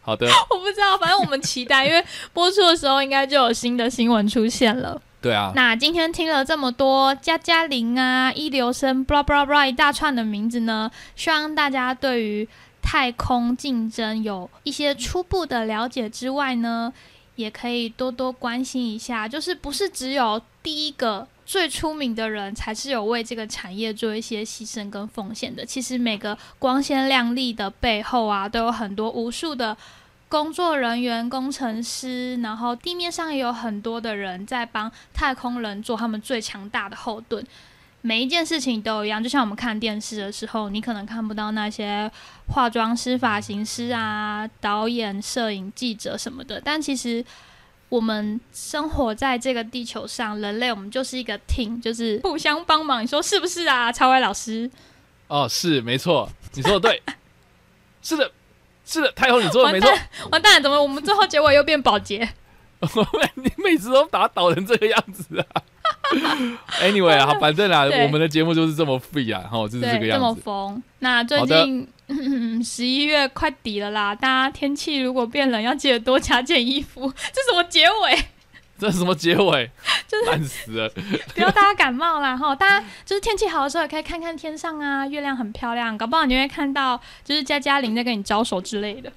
[0.00, 2.02] 好的， 我不知道，反正我们期待，因为
[2.32, 5.00] 播出的时候应该就有新的新闻出现了。
[5.20, 12.48] 对啊，那今天听了这么多加加林啊、一流生、blah blah blah 一大串的名字呢，希望大家对于
[12.82, 16.92] 太空竞争有一些初步的了解之外呢，
[17.36, 21.26] 也可以多多关心一下，就是不是只有第一个。
[21.48, 25.64] 最出名的人才是有为这个产业做一些牺牲跟奉献的。
[25.64, 29.74] 其实每个光鲜亮丽的背后啊，都有很多无数的
[30.28, 37.42] 工作人员、工程师，然后地面上也有很多的人在帮太空人做他们最强大的后盾。
[38.00, 42.10] 每一件事情都一样，就像我们看电视的时候，你可能看不到那些
[42.48, 47.24] 化妆师、发型师啊、导演、摄影、记者什么的，但其实
[47.88, 53.02] 我们生活在这个地球上，人类我们就是一个 team，就是互相帮忙。
[53.02, 54.70] 你说是不是啊，超伟老师？
[55.26, 57.02] 哦，是没错，你说的对，
[58.00, 58.30] 是的，
[58.86, 59.90] 是的，太后你做的没错。
[60.30, 62.28] 完蛋，了，怎么我们最后结尾又变保洁？
[63.34, 65.62] 你每次都把它导成这个样子啊
[66.80, 70.34] Anyway 啊，反正啊，我们的节目就是这么 free 啊，哈，就是这个样子，这么。
[70.34, 70.82] 疯。
[71.00, 71.88] 那最近
[72.64, 77.12] 十一月快底了啦，大家天气如果变冷，要记得多加件衣服。
[77.32, 78.18] 这什么结尾？
[78.78, 79.70] 这是什么结尾？
[80.26, 80.88] 烂死了！
[81.34, 82.54] 不要大家感冒啦哈！
[82.54, 89.12] 大家就是天气好的时候，也可以看看天上啊，月亮很漂亮，搞不好你会看到就是加加林在跟你招手之类的。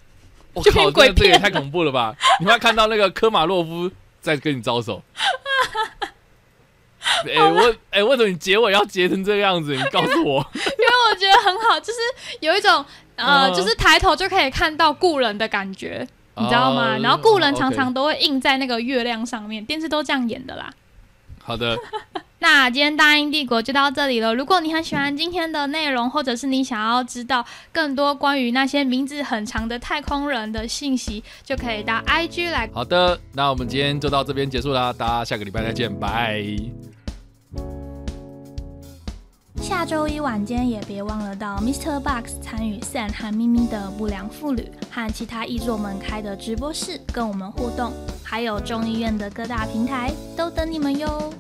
[0.54, 2.16] 我靠，这个这也太恐怖了吧！
[2.40, 3.90] 你会看到那个科马洛夫
[4.20, 5.02] 在跟你招手。
[7.36, 9.76] 哎、我哎、为什么你结尾要结成这个样子？
[9.76, 10.46] 你告诉我。
[10.54, 12.00] 因为我觉得很好，就是
[12.42, 12.86] 有一种
[13.16, 16.96] 呃，嗯就是抬头就可以看到故人的感觉，你知道吗？
[16.96, 20.72] 哦然后故人常常都会印在那个月亮上面，电视都这样演的啦。
[21.44, 21.76] 好的，
[22.42, 24.34] 那今天大英帝国就到这里了。
[24.34, 36.44] 如果你很喜欢今天的内容，或者是你想要知道更多关于那些名字很长的太空人的信息，就可以到 IG 来好的，那我们今天就到这边结束啦，大家下个礼拜再见，拜。
[39.62, 42.00] 下周一晚间也别忘了到 Mr.
[42.00, 47.94] Box 参与 Sam 和咪咪的不良妇女和其他译作们开的直播室，跟我们互动。
[48.24, 51.32] 还有众议院的各大平台都等你们哟。